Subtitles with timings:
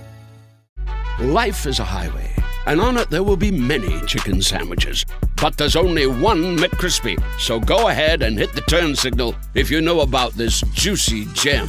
[1.20, 2.34] Life is a highway,
[2.64, 5.04] and on it there will be many chicken sandwiches.
[5.36, 7.22] But there's only one McCrispy.
[7.38, 11.68] So go ahead and hit the turn signal if you know about this juicy gem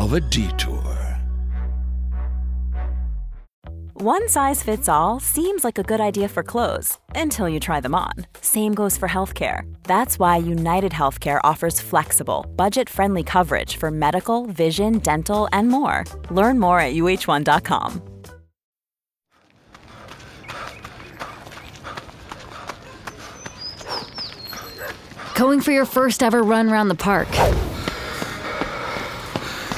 [0.00, 1.10] of a detour.
[3.92, 7.94] One size fits all seems like a good idea for clothes until you try them
[7.94, 8.12] on.
[8.40, 9.70] Same goes for healthcare.
[9.82, 16.04] That's why United Healthcare offers flexible, budget friendly coverage for medical, vision, dental, and more.
[16.30, 18.02] Learn more at uhc.com.
[25.34, 27.28] Going for your first ever run around the park.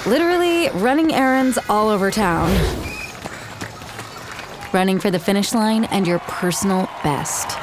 [0.06, 2.51] Literally running errands all over town.
[4.73, 7.57] Running for the finish line and your personal best.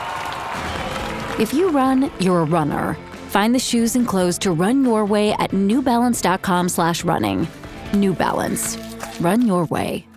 [1.40, 2.96] If you run, you're a runner.
[3.30, 7.48] Find the shoes and clothes to run your way at newbalance.com slash running.
[7.94, 8.78] New Balance.
[9.20, 10.09] Run your way.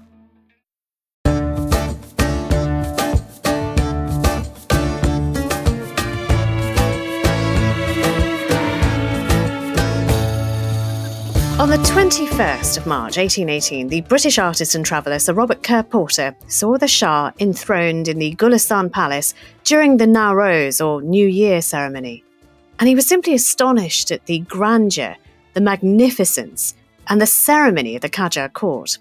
[11.62, 16.34] On the 21st of March 1818, the British artist and traveller Sir Robert Kerr Porter
[16.48, 19.32] saw the Shah enthroned in the Gulistan Palace
[19.62, 22.24] during the Nowroz or New Year ceremony.
[22.80, 25.14] And he was simply astonished at the grandeur,
[25.54, 26.74] the magnificence,
[27.06, 28.98] and the ceremony of the Qajar court.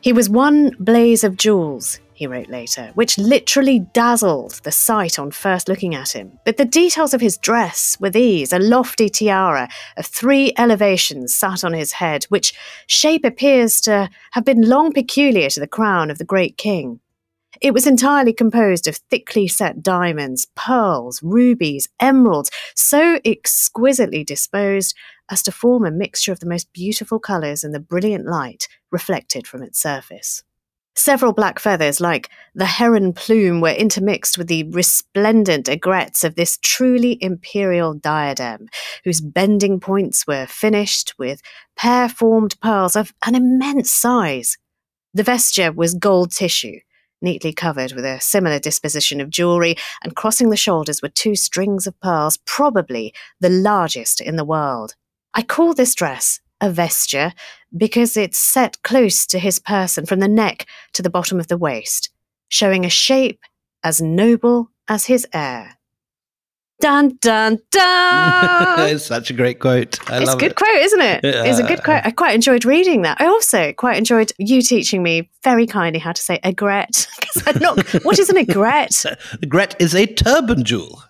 [0.00, 5.30] He was one blaze of jewels, he wrote later, which literally dazzled the sight on
[5.30, 6.36] first looking at him.
[6.44, 11.62] But the details of his dress were these a lofty tiara of three elevations sat
[11.62, 12.54] on his head, which
[12.88, 16.98] shape appears to have been long peculiar to the crown of the great king.
[17.60, 24.96] It was entirely composed of thickly set diamonds, pearls, rubies, emeralds, so exquisitely disposed
[25.30, 29.46] as to form a mixture of the most beautiful colours in the brilliant light reflected
[29.46, 30.42] from its surface.
[30.98, 36.58] Several black feathers, like the heron plume, were intermixed with the resplendent aigrettes of this
[36.60, 38.66] truly imperial diadem,
[39.04, 41.40] whose bending points were finished with
[41.76, 44.58] pear formed pearls of an immense size.
[45.14, 46.80] The vesture was gold tissue,
[47.22, 51.86] neatly covered with a similar disposition of jewellery, and crossing the shoulders were two strings
[51.86, 54.96] of pearls, probably the largest in the world.
[55.32, 57.32] I call this dress a vesture
[57.76, 61.58] because it's set close to his person from the neck to the bottom of the
[61.58, 62.10] waist,
[62.48, 63.40] showing a shape
[63.84, 65.74] as noble as his air.
[66.80, 68.88] Dun dun dun!
[68.90, 69.98] it's such a great quote.
[70.08, 70.56] I it's a good it.
[70.56, 71.24] quote, isn't it?
[71.24, 72.02] It's a good quote.
[72.04, 73.20] I quite enjoyed reading that.
[73.20, 77.08] I also quite enjoyed you teaching me very kindly how to say aigrette.
[77.20, 77.84] 'Cause I'm not.
[78.04, 79.16] what is an aigrette?
[79.48, 81.02] Gret is a turban jewel,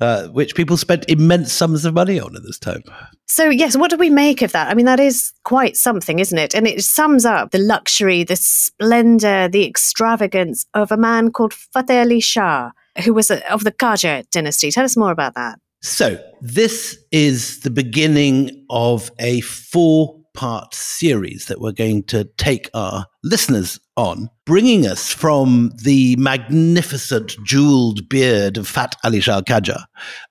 [0.00, 2.82] uh, which people spent immense sums of money on at this time.
[3.26, 4.68] So, yes, what do we make of that?
[4.68, 6.54] I mean, that is quite something, isn't it?
[6.54, 12.00] And it sums up the luxury, the splendor, the extravagance of a man called Fateh
[12.00, 12.70] Ali Shah,
[13.04, 14.70] who was of the Qajar dynasty.
[14.70, 15.58] Tell us more about that.
[15.82, 22.68] So, this is the beginning of a four part series that we're going to take
[22.74, 29.84] our listeners on, bringing us from the magnificent jeweled beard of Fath Ali Shah Qajar,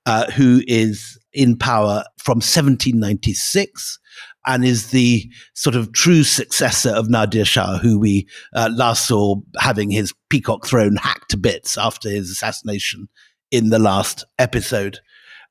[0.05, 3.99] uh, who is in power from 1796
[4.47, 9.37] and is the sort of true successor of Nadir Shah, who we uh, last saw
[9.59, 13.09] having his peacock throne hacked to bits after his assassination
[13.51, 14.99] in the last episode.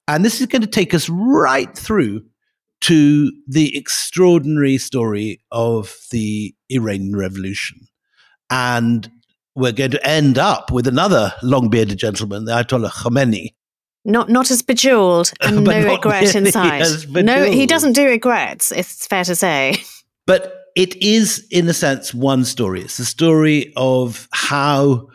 [0.06, 2.22] And this is going to take us right through
[2.82, 7.88] to the extraordinary story of the Iranian Revolution.
[8.50, 9.10] And
[9.54, 13.54] we're going to end up with another long bearded gentleman, the Ayatollah Khomeini.
[14.04, 16.84] Not not as bejeweled and no regret inside.
[17.10, 19.76] No, he doesn't do regrets, it's fair to say.
[20.26, 22.80] But it is, in a sense, one story.
[22.80, 25.08] It's the story of how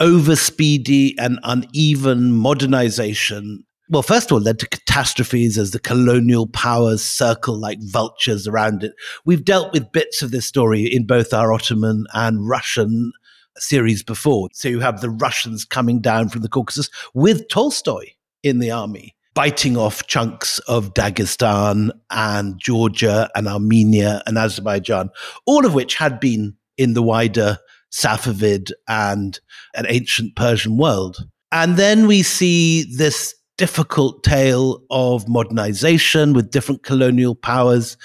[0.00, 7.04] overspeedy and uneven modernization, well, first of all, led to catastrophes as the colonial powers
[7.04, 8.94] circle like vultures around it.
[9.26, 13.12] We've dealt with bits of this story in both our Ottoman and Russian
[13.58, 14.48] series before.
[14.54, 18.06] So you have the Russians coming down from the Caucasus with Tolstoy
[18.42, 25.10] in the army, biting off chunks of Dagestan and Georgia and Armenia and Azerbaijan,
[25.44, 27.58] all of which had been in the wider
[27.92, 29.38] Safavid and
[29.74, 31.28] an ancient Persian world.
[31.52, 37.96] And then we see this difficult tale of modernization with different colonial powers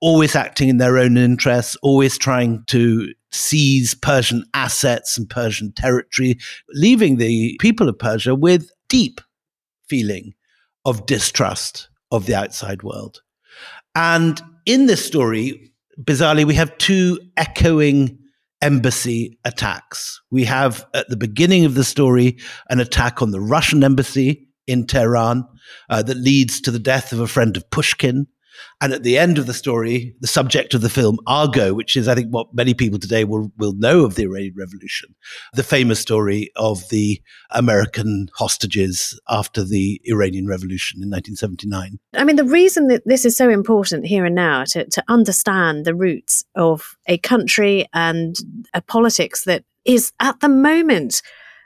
[0.00, 6.38] always acting in their own interests, always trying to seize Persian assets and Persian territory,
[6.70, 9.20] leaving the people of Persia with deep
[9.86, 10.32] feeling
[10.86, 13.20] of distrust of the outside world.
[13.94, 18.18] And in this story, bizarrely, we have two echoing
[18.62, 20.22] embassy attacks.
[20.30, 22.38] We have at the beginning of the story
[22.70, 25.44] an attack on the Russian embassy in Tehran
[25.88, 28.26] uh, that leads to the death of a friend of Pushkin.
[28.80, 32.06] And at the end of the story, the subject of the film Argo, which is,
[32.06, 35.14] I think, what many people today will, will know of the Iranian Revolution,
[35.54, 37.20] the famous story of the
[37.50, 41.98] American hostages after the Iranian Revolution in 1979.
[42.14, 45.84] I mean, the reason that this is so important here and now to, to understand
[45.84, 48.36] the roots of a country and
[48.74, 51.22] a politics that is at the moment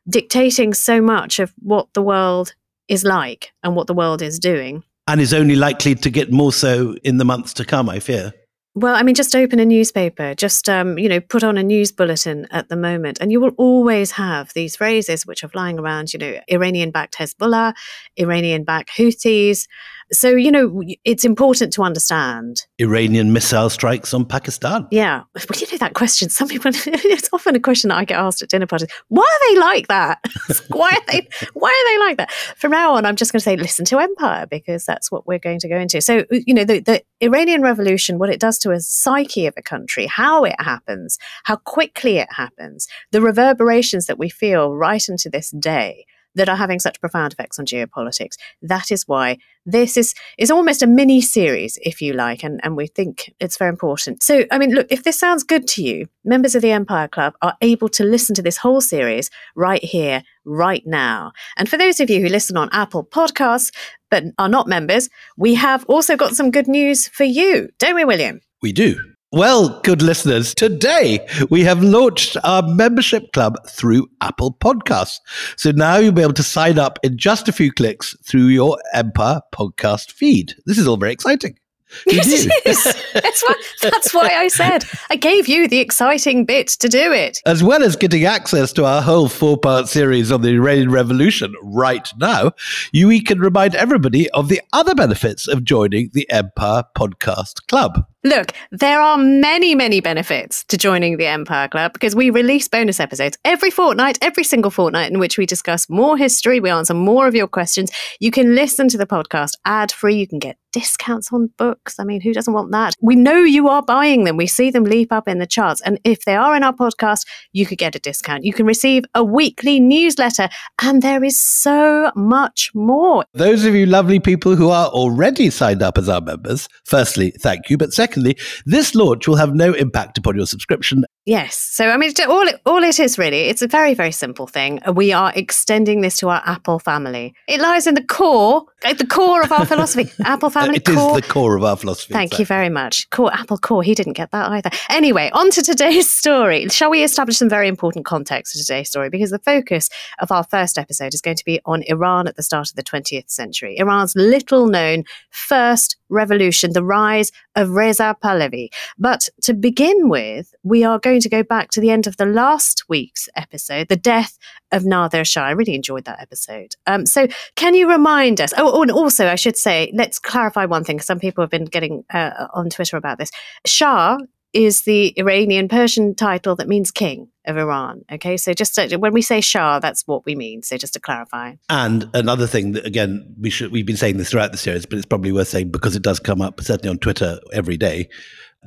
[0.09, 2.55] dictating so much of what the world
[2.88, 6.53] is like and what the world is doing and is only likely to get more
[6.53, 8.33] so in the months to come, I fear.
[8.75, 11.93] Well, I mean, just open a newspaper, just um, you know, put on a news
[11.93, 16.12] bulletin at the moment, and you will always have these phrases which are flying around.
[16.12, 17.73] You know, Iranian-backed Hezbollah,
[18.19, 19.67] Iranian-backed Houthis,
[20.12, 22.62] so, you know, it's important to understand.
[22.79, 24.87] Iranian missile strikes on Pakistan.
[24.91, 25.23] Yeah.
[25.35, 28.41] Well, you know, that question, some people, it's often a question that I get asked
[28.43, 28.88] at dinner parties.
[29.08, 30.20] Why are they like that?
[30.69, 32.32] why, are they, why are they like that?
[32.56, 35.38] From now on, I'm just going to say, listen to Empire, because that's what we're
[35.41, 36.00] going to go into.
[36.00, 39.62] So, you know, the, the Iranian Revolution, what it does to a psyche of a
[39.62, 45.29] country, how it happens, how quickly it happens, the reverberations that we feel right into
[45.29, 46.06] this day
[46.37, 48.37] that are having such profound effects on geopolitics.
[48.62, 52.77] That is why this is is almost a mini series, if you like, and, and
[52.77, 54.23] we think it's very important.
[54.23, 57.35] So, I mean, look, if this sounds good to you, members of the Empire Club
[57.43, 61.33] are able to listen to this whole series right here, right now.
[61.56, 63.75] And for those of you who listen on Apple Podcasts
[64.09, 68.05] but are not members, we have also got some good news for you, don't we,
[68.05, 68.41] William?
[68.62, 69.16] We do.
[69.32, 75.19] Well, good listeners, today we have launched our membership club through Apple Podcasts.
[75.56, 78.78] So now you'll be able to sign up in just a few clicks through your
[78.94, 80.55] Empire podcast feed.
[80.64, 81.58] This is all very exciting.
[82.07, 82.85] Yes, it is.
[83.15, 87.41] That's why, that's why I said I gave you the exciting bit to do it.
[87.45, 91.55] As well as getting access to our whole four part series on the Iranian Revolution
[91.63, 92.53] right now,
[92.93, 98.07] you can remind everybody of the other benefits of joining the Empire Podcast Club.
[98.27, 102.99] Look, there are many, many benefits to joining the Empire Club because we release bonus
[102.99, 107.29] episodes every fortnight, every single fortnight, in which we discuss more history, we answer more
[107.29, 107.93] of your questions.
[108.19, 110.17] You can listen to the podcast ad free.
[110.17, 111.99] You can get discounts on books.
[111.99, 112.93] I mean, who doesn't want that?
[113.00, 114.37] We know you are buying them.
[114.37, 115.81] We see them leap up in the charts.
[115.81, 118.44] And if they are in our podcast, you could get a discount.
[118.44, 120.50] You can receive a weekly newsletter.
[120.82, 123.25] And there is so much more.
[123.32, 127.70] Those of you lovely people who are already signed up as our members, firstly, thank
[127.70, 127.78] you.
[127.78, 128.37] But secondly,
[128.67, 131.06] this launch will have no impact upon your subscription.
[131.26, 131.58] Yes.
[131.58, 134.81] So, I mean, all it, all it is really, it's a very, very simple thing.
[134.94, 137.34] We are extending this to our Apple family.
[137.49, 140.08] It lies in the core, at the core of our philosophy.
[140.25, 141.19] Apple family It core.
[141.19, 142.14] is the core of our philosophy.
[142.14, 142.43] Thank exactly.
[142.43, 143.11] you very much.
[143.11, 143.82] Core, Apple core.
[143.82, 144.70] He didn't get that either.
[144.88, 146.69] Anyway, on to today's story.
[146.69, 149.11] Shall we establish some very important context for today's story?
[149.11, 149.90] Because the focus
[150.20, 152.84] of our first episode is going to be on Iran at the start of the
[152.84, 153.76] 20th century.
[153.78, 158.69] Iran's little known first revolution, the rise of Reza Pahlavi.
[158.99, 162.26] But to begin with, we are going to go back to the end of the
[162.26, 164.38] last week's episode, the death
[164.73, 165.45] of Nader Shah.
[165.45, 166.75] I really enjoyed that episode.
[166.87, 168.52] Um, so, can you remind us?
[168.57, 171.64] Oh, and also, I should say, let's clarify one thing because some people have been
[171.64, 173.31] getting uh, on Twitter about this.
[173.64, 174.19] Shah
[174.57, 178.05] is the Iranian Persian title that means king of Iran.
[178.11, 180.63] Okay, so just to, when we say Shah, that's what we mean.
[180.63, 181.55] So just to clarify.
[181.69, 184.97] And another thing that again we should we've been saying this throughout the series, but
[184.97, 188.09] it's probably worth saying because it does come up certainly on Twitter every day.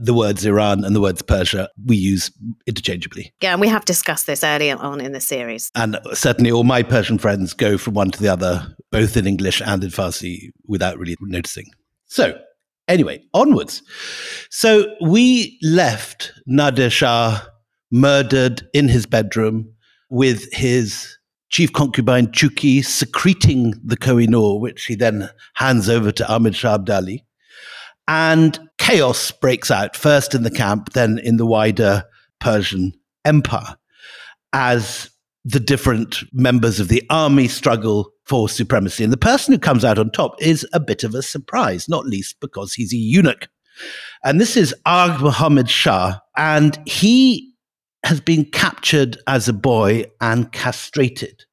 [0.02, 2.32] The words Iran and the words Persia we use
[2.68, 3.34] interchangeably.
[3.42, 5.72] Yeah, and we have discussed this earlier on in the series.
[5.76, 9.62] And certainly all my Persian friends go from one to the other, both in English
[9.62, 11.66] and in Farsi, without really noticing.
[12.06, 12.40] So
[12.90, 13.84] Anyway, onwards.
[14.50, 17.40] So we left Nader Shah
[17.92, 19.72] murdered in his bedroom
[20.10, 21.18] with his
[21.50, 27.24] chief concubine Chuki secreting the Kohinoor, which he then hands over to Ahmed Shah Abdali.
[28.08, 32.04] And chaos breaks out, first in the camp, then in the wider
[32.40, 32.94] Persian
[33.24, 33.76] Empire,
[34.52, 35.12] as
[35.46, 39.04] the different members of the army struggle for supremacy.
[39.04, 42.06] And the person who comes out on top is a bit of a surprise, not
[42.06, 43.48] least because he's a eunuch.
[44.24, 47.54] And this is Agha Muhammad Shah, and he
[48.04, 51.46] has been captured as a boy and castrated.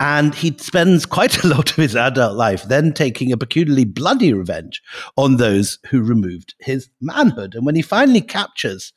[0.00, 4.32] And he spends quite a lot of his adult life then taking a peculiarly bloody
[4.32, 4.80] revenge
[5.16, 7.54] on those who removed his manhood.
[7.54, 8.92] And when he finally captures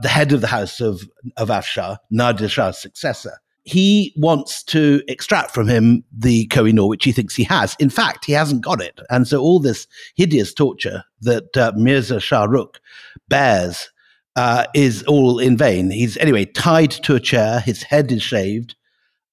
[0.00, 1.02] the head of the house of,
[1.36, 7.10] of Afshar, Nadir Shah's successor, he wants to extract from him the Kohinoor, which he
[7.10, 7.74] thinks he has.
[7.80, 9.00] In fact, he hasn't got it.
[9.10, 12.80] And so all this hideous torture that uh, Mirza Shah Rukh
[13.28, 13.90] bears
[14.36, 15.90] uh, is all in vain.
[15.90, 18.76] He's anyway tied to a chair, his head is shaved,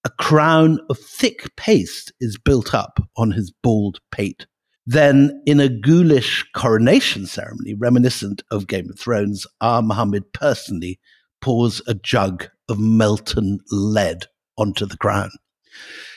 [0.03, 4.47] a crown of thick paste is built up on his bald pate.
[4.87, 10.99] Then, in a ghoulish coronation ceremony reminiscent of Game of Thrones, Agha Muhammad personally
[11.39, 14.25] pours a jug of melted lead
[14.57, 15.29] onto the crown.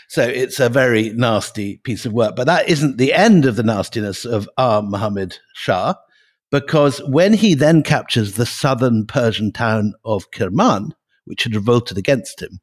[0.08, 2.36] So it's a very nasty piece of work.
[2.36, 5.94] But that isn't the end of the nastiness of Agha Muhammad Shah,
[6.50, 12.40] because when he then captures the southern Persian town of Kerman, which had revolted against
[12.40, 12.60] him,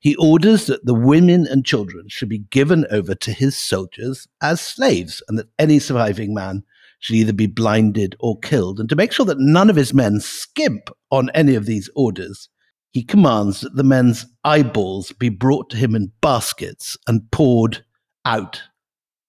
[0.00, 4.60] he orders that the women and children should be given over to his soldiers as
[4.60, 6.62] slaves, and that any surviving man
[7.00, 8.80] should either be blinded or killed.
[8.80, 12.48] And to make sure that none of his men skimp on any of these orders,
[12.92, 17.84] he commands that the men's eyeballs be brought to him in baskets and poured
[18.24, 18.62] out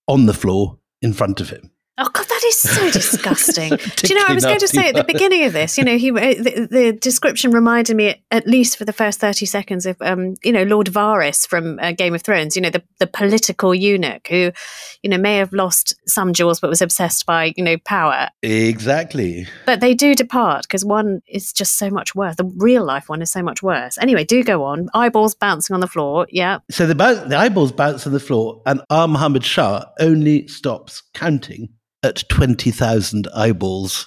[0.08, 1.70] on the floor in front of him.
[2.02, 3.68] Oh God, that is so disgusting.
[3.68, 4.24] Do you know?
[4.26, 6.92] I was going to say at the beginning of this, you know, he the, the,
[6.94, 10.86] description reminded me, at least for the first thirty seconds, of um, you know, Lord
[10.86, 12.56] Varys from uh, Game of Thrones.
[12.56, 14.50] You know, the the political eunuch who,
[15.02, 18.28] you know, may have lost some jewels but was obsessed by you know power.
[18.42, 19.46] Exactly.
[19.66, 22.36] But they do depart because one is just so much worse.
[22.36, 23.98] The real life one is so much worse.
[23.98, 24.88] Anyway, do go on.
[24.94, 26.26] Eyeballs bouncing on the floor.
[26.30, 26.60] Yeah.
[26.70, 31.68] So the the eyeballs bounce on the floor, and Agha Muhammad Shah only stops counting
[32.02, 34.06] at 20,000 eyeballs.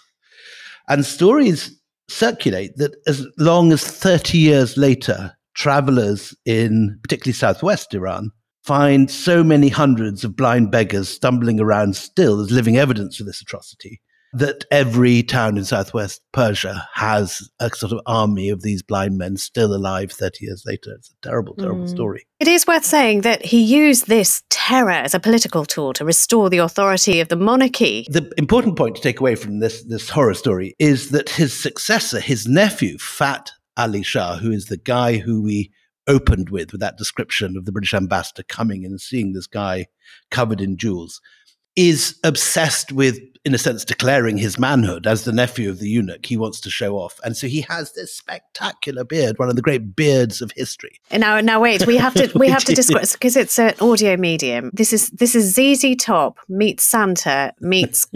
[0.88, 8.32] And stories circulate that as long as 30 years later, travelers in particularly southwest Iran
[8.64, 13.42] find so many hundreds of blind beggars stumbling around still as living evidence of this
[13.42, 14.02] atrocity
[14.34, 19.38] that every town in southwest Persia has a sort of army of these blind men
[19.38, 20.92] still alive 30 years later.
[20.96, 21.90] It's a terrible, terrible mm.
[21.90, 22.26] story.
[22.40, 26.50] It is worth saying that he used this terror as a political tool to restore
[26.50, 28.08] the authority of the monarchy.
[28.10, 32.20] The important point to take away from this, this horror story is that his successor,
[32.20, 35.72] his nephew, Fath Ali Shah, who is the guy who we
[36.08, 39.88] opened with, with that description of the British ambassador coming and seeing this guy
[40.32, 41.22] covered in jewels,
[41.76, 46.26] is obsessed with in a sense, declaring his manhood as the nephew of the eunuch.
[46.26, 47.20] He wants to show off.
[47.26, 51.02] And so he has this spectacular beard, one of the great beards of history.
[51.12, 54.72] Now, now wait, we have to, we have to describe, because it's an audio medium.
[54.74, 58.08] This is, this is ZZ Top meets Santa meets,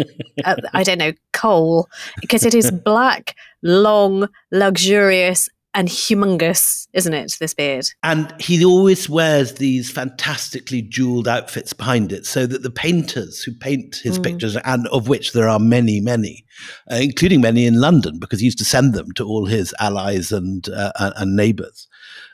[0.45, 1.89] uh, I don't know, Cole,
[2.21, 7.85] because it is black, long, luxurious, and humongous, isn't it, this beard?
[8.01, 13.53] And he always wears these fantastically jeweled outfits behind it so that the painters who
[13.53, 14.23] paint his mm.
[14.23, 16.45] pictures, and of which there are many, many,
[16.91, 20.31] uh, including many in London, because he used to send them to all his allies
[20.31, 21.87] and, uh, and neighbors.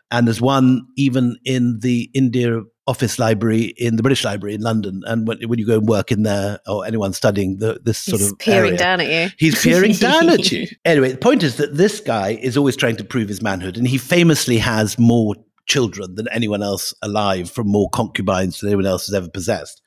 [0.09, 5.01] And there's one even in the India office library in the British Library in London,
[5.05, 8.19] and when, when you go and work in there, or anyone studying the, this sort
[8.19, 10.67] he's of peering area, down at you, he's peering down at you.
[10.85, 13.87] Anyway, the point is that this guy is always trying to prove his manhood, and
[13.87, 15.35] he famously has more
[15.65, 19.81] children than anyone else alive, from more concubines than anyone else has ever possessed.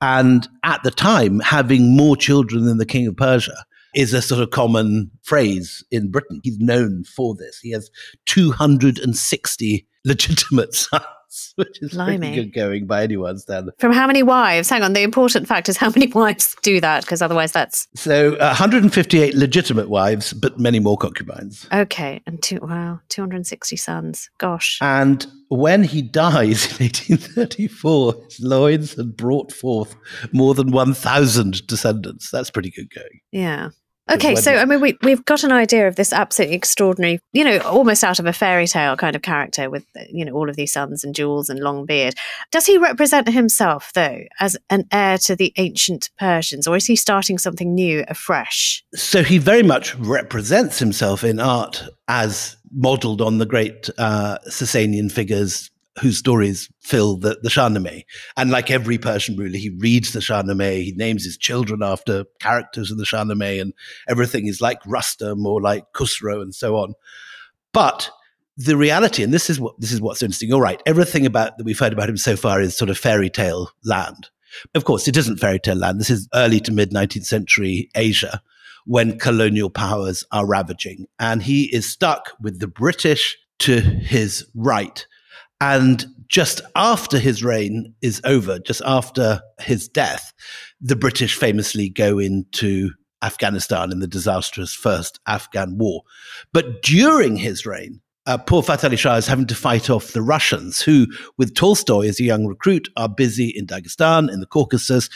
[0.00, 3.64] And at the time, having more children than the king of Persia
[3.94, 6.40] is a sort of common phrase in Britain.
[6.42, 7.58] He's known for this.
[7.58, 7.90] He has
[8.26, 11.04] 260 legitimate sons.
[11.56, 12.18] which is Blimey.
[12.18, 13.74] pretty good going by anyone's standard.
[13.78, 14.68] From how many wives?
[14.68, 17.86] Hang on, the important fact is how many wives do that, because otherwise that's.
[17.94, 21.66] So uh, 158 legitimate wives, but many more concubines.
[21.72, 24.30] Okay, and two, wow, 260 sons.
[24.38, 24.78] Gosh.
[24.80, 29.96] And when he dies in 1834, his loins had brought forth
[30.32, 32.30] more than 1,000 descendants.
[32.30, 33.20] That's pretty good going.
[33.32, 33.70] Yeah.
[34.10, 37.58] Okay, so I mean, we we've got an idea of this absolutely extraordinary, you know,
[37.58, 40.72] almost out of a fairy tale kind of character with you know all of these
[40.72, 42.14] sons and jewels and long beard.
[42.50, 46.96] Does he represent himself though as an heir to the ancient Persians, or is he
[46.96, 48.84] starting something new, afresh?
[48.94, 55.10] So he very much represents himself in art as modelled on the great uh, Sasanian
[55.10, 55.70] figures
[56.00, 58.04] whose stories fill the, the Shahnameh.
[58.36, 62.90] And like every Persian ruler, he reads the Shahnameh, he names his children after characters
[62.90, 63.72] in the Shahnameh, and
[64.08, 66.94] everything is like Rustam or like Khusro and so on.
[67.72, 68.10] But
[68.56, 70.52] the reality, and this is what this is what's interesting.
[70.52, 73.30] All right, everything about that we've heard about him so far is sort of fairy
[73.30, 74.30] tale land.
[74.74, 76.00] Of course, it isn't fairy tale land.
[76.00, 78.42] This is early to mid 19th century Asia
[78.88, 81.06] when colonial powers are ravaging.
[81.18, 85.06] And he is stuck with the British to his right
[85.60, 90.32] And just after his reign is over, just after his death,
[90.80, 92.90] the British famously go into
[93.22, 96.02] Afghanistan in the disastrous first Afghan war.
[96.52, 100.22] But during his reign, uh, poor Fath Ali Shah is having to fight off the
[100.22, 101.06] Russians, who,
[101.38, 105.08] with Tolstoy as a young recruit, are busy in Dagestan, in the Caucasus,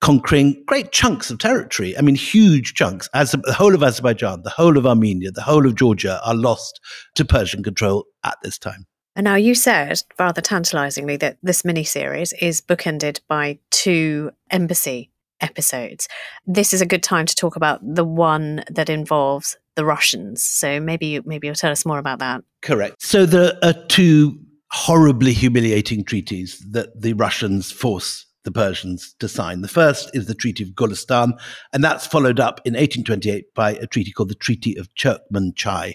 [0.00, 1.98] conquering great chunks of territory.
[1.98, 3.08] I mean, huge chunks.
[3.12, 6.80] As the whole of Azerbaijan, the whole of Armenia, the whole of Georgia are lost
[7.16, 8.86] to Persian control at this time.
[9.16, 16.06] And now you said rather tantalizingly that this miniseries is bookended by two embassy episodes.
[16.46, 20.42] This is a good time to talk about the one that involves the Russians.
[20.42, 22.42] So maybe maybe you'll tell us more about that.
[22.60, 23.02] Correct.
[23.02, 24.38] So there are two
[24.70, 29.62] horribly humiliating treaties that the Russians force the Persians to sign.
[29.62, 31.32] The first is the Treaty of Gulistan,
[31.72, 35.94] and that's followed up in 1828 by a treaty called the Treaty of Turkmenchai.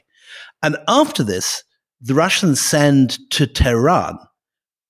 [0.62, 1.64] And after this,
[2.02, 4.18] the Russians send to Tehran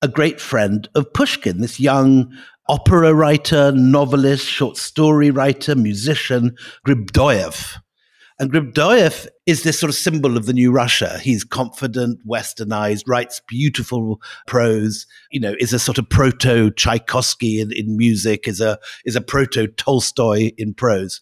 [0.02, 2.34] a great friend of Pushkin, this young
[2.70, 6.56] opera writer, novelist, short story writer, musician,
[6.88, 7.78] Griboyedov.
[8.40, 11.20] And Griboyedov is this sort of symbol of the new Russia.
[11.20, 17.74] He's confident, westernized, writes beautiful prose, you know, is a sort of proto Tchaikovsky in,
[17.74, 21.22] in music, is a, is a proto Tolstoy in prose.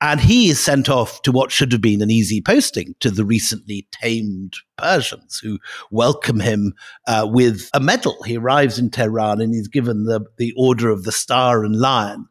[0.00, 3.24] And he is sent off to what should have been an easy posting to the
[3.24, 5.58] recently tamed Persians who
[5.90, 6.74] welcome him
[7.08, 8.22] uh, with a medal.
[8.22, 12.28] He arrives in Tehran and he's given the, the Order of the Star and Lion.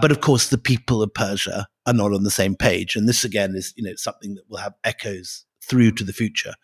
[0.00, 2.96] But of course, the people of Persia are not on the same page.
[2.96, 6.54] And this again is, you know, something that will have echoes through to the future.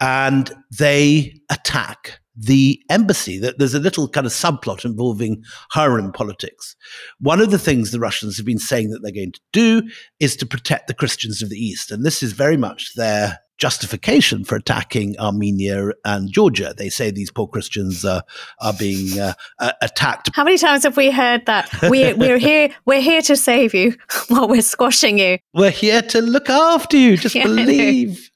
[0.00, 3.38] And they attack the embassy.
[3.38, 5.42] There's a little kind of subplot involving
[5.72, 6.74] harem politics.
[7.18, 9.82] One of the things the Russians have been saying that they're going to do
[10.20, 11.90] is to protect the Christians of the East.
[11.90, 16.74] And this is very much their justification for attacking Armenia and Georgia.
[16.76, 18.22] They say these poor Christians uh,
[18.60, 20.30] are being uh, uh, attacked.
[20.34, 21.70] How many times have we heard that?
[21.90, 22.70] We, we're here.
[22.86, 23.96] We're here to save you
[24.28, 25.38] while we're squashing you.
[25.52, 27.18] We're here to look after you.
[27.18, 28.29] Just yeah, believe.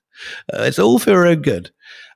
[0.53, 1.71] Uh, it's all for your own good.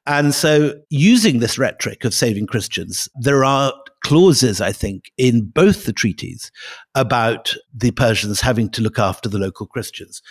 [0.06, 5.84] And so, using this rhetoric of saving Christians, there are clauses, I think, in both
[5.84, 6.50] the treaties
[6.94, 10.22] about the Persians having to look after the local Christians.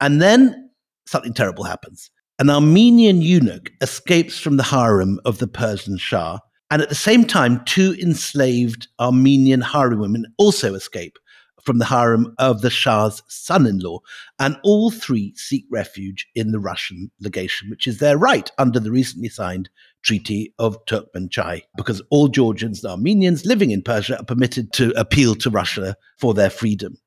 [0.00, 0.70] And then
[1.06, 2.10] something terrible happens.
[2.38, 6.38] An Armenian eunuch escapes from the harem of the Persian Shah.
[6.70, 11.16] And at the same time, two enslaved Armenian harem women also escape
[11.64, 14.00] from the harem of the Shah's son in law.
[14.38, 18.90] And all three seek refuge in the Russian legation, which is their right under the
[18.90, 19.70] recently signed
[20.02, 25.34] Treaty of Turkmenchai, because all Georgians and Armenians living in Persia are permitted to appeal
[25.36, 26.98] to Russia for their freedom.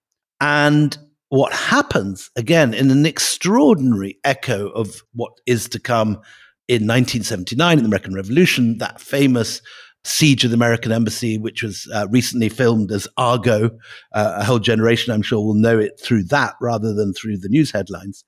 [0.41, 0.97] And
[1.29, 6.21] what happens, again, in an extraordinary echo of what is to come
[6.67, 9.61] in 1979 in the American Revolution, that famous
[10.07, 13.65] siege of the American embassy, which was uh, recently filmed as Argo.
[14.13, 17.49] Uh, a whole generation, I'm sure, will know it through that rather than through the
[17.49, 18.23] news headlines.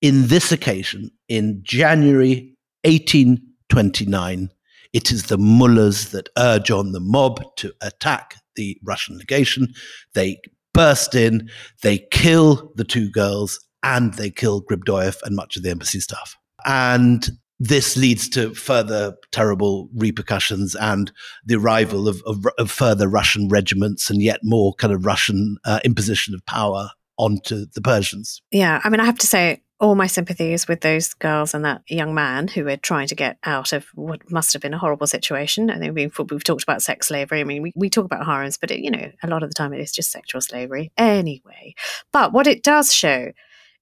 [0.00, 4.50] In this occasion, in January 1829,
[4.92, 9.74] it is the mullahs that urge on the mob to attack the Russian legation.
[10.14, 10.40] They
[10.72, 11.50] burst in,
[11.82, 16.36] they kill the two girls, and they kill Griboyedov and much of the embassy staff.
[16.64, 17.28] And
[17.60, 21.12] this leads to further terrible repercussions and
[21.44, 25.80] the arrival of, of, of further Russian regiments and yet more kind of Russian uh,
[25.84, 28.40] imposition of power onto the Persians.
[28.50, 31.82] Yeah, I mean, I have to say, all my sympathies with those girls and that
[31.88, 35.06] young man who were trying to get out of what must have been a horrible
[35.06, 35.70] situation.
[35.70, 37.40] I think we've, we've talked about sex slavery.
[37.40, 39.54] I mean, we, we talk about harems, but it, you know, a lot of the
[39.54, 41.74] time it is just sexual slavery anyway.
[42.12, 43.30] But what it does show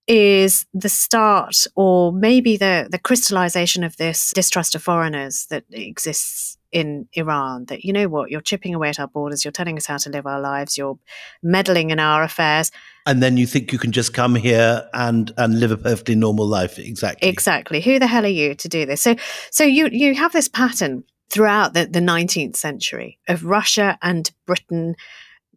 [0.07, 6.57] is the start or maybe the, the crystallization of this distrust of foreigners that exists
[6.73, 7.65] in Iran.
[7.67, 10.11] That, you know what, you're chipping away at our borders, you're telling us how to
[10.11, 10.99] live our lives, you're
[11.43, 12.71] meddling in our affairs.
[13.07, 16.47] And then you think you can just come here and, and live a perfectly normal
[16.47, 16.79] life.
[16.79, 17.29] Exactly.
[17.29, 17.81] Exactly.
[17.81, 19.03] Who the hell are you to do this?
[19.03, 19.17] So,
[19.51, 24.95] so you, you have this pattern throughout the, the 19th century of Russia and Britain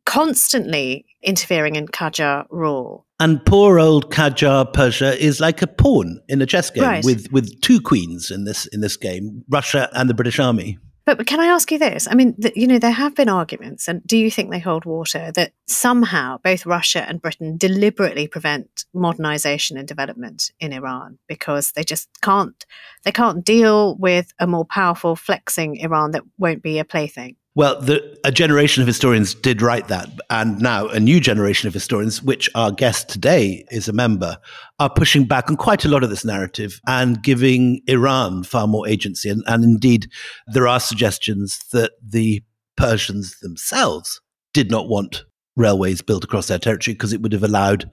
[0.10, 3.06] constantly interfering in Qajar rule.
[3.20, 7.06] And poor old Qajar Persia is like a pawn in a chess game right.
[7.06, 10.80] with, with two queens in this in this game, Russia and the British Army.
[11.06, 12.08] But, but can I ask you this?
[12.10, 14.86] I mean, the, you know, there have been arguments, and do you think they hold
[14.86, 21.72] water that somehow both Russia and Britain deliberately prevent modernization and development in Iran because
[21.74, 22.66] they just can't
[23.04, 27.36] they can't deal with a more powerful flexing Iran that won't be a plaything?
[27.60, 30.08] Well, the, a generation of historians did write that.
[30.30, 34.38] And now a new generation of historians, which our guest today is a member,
[34.80, 38.88] are pushing back on quite a lot of this narrative and giving Iran far more
[38.88, 39.30] agency.
[39.30, 40.10] And, and indeed,
[40.48, 42.42] there are suggestions that the
[42.78, 44.22] Persians themselves
[44.54, 45.26] did not want
[45.58, 47.92] railways built across their territory because it would have allowed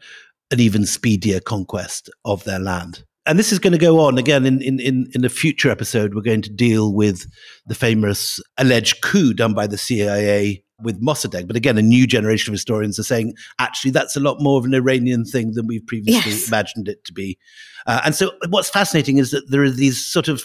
[0.52, 4.47] an even speedier conquest of their land and this is going to go on again
[4.47, 6.15] in, in, in, in a future episode.
[6.15, 7.31] We're going to deal with
[7.67, 11.47] the famous alleged coup done by the CIA with Mossadegh.
[11.47, 14.65] But again, a new generation of historians are saying actually that's a lot more of
[14.65, 16.49] an Iranian thing than we've previously yes.
[16.49, 17.39] imagined it to be.
[17.87, 20.45] Uh, and so, what's fascinating is that there are these sort of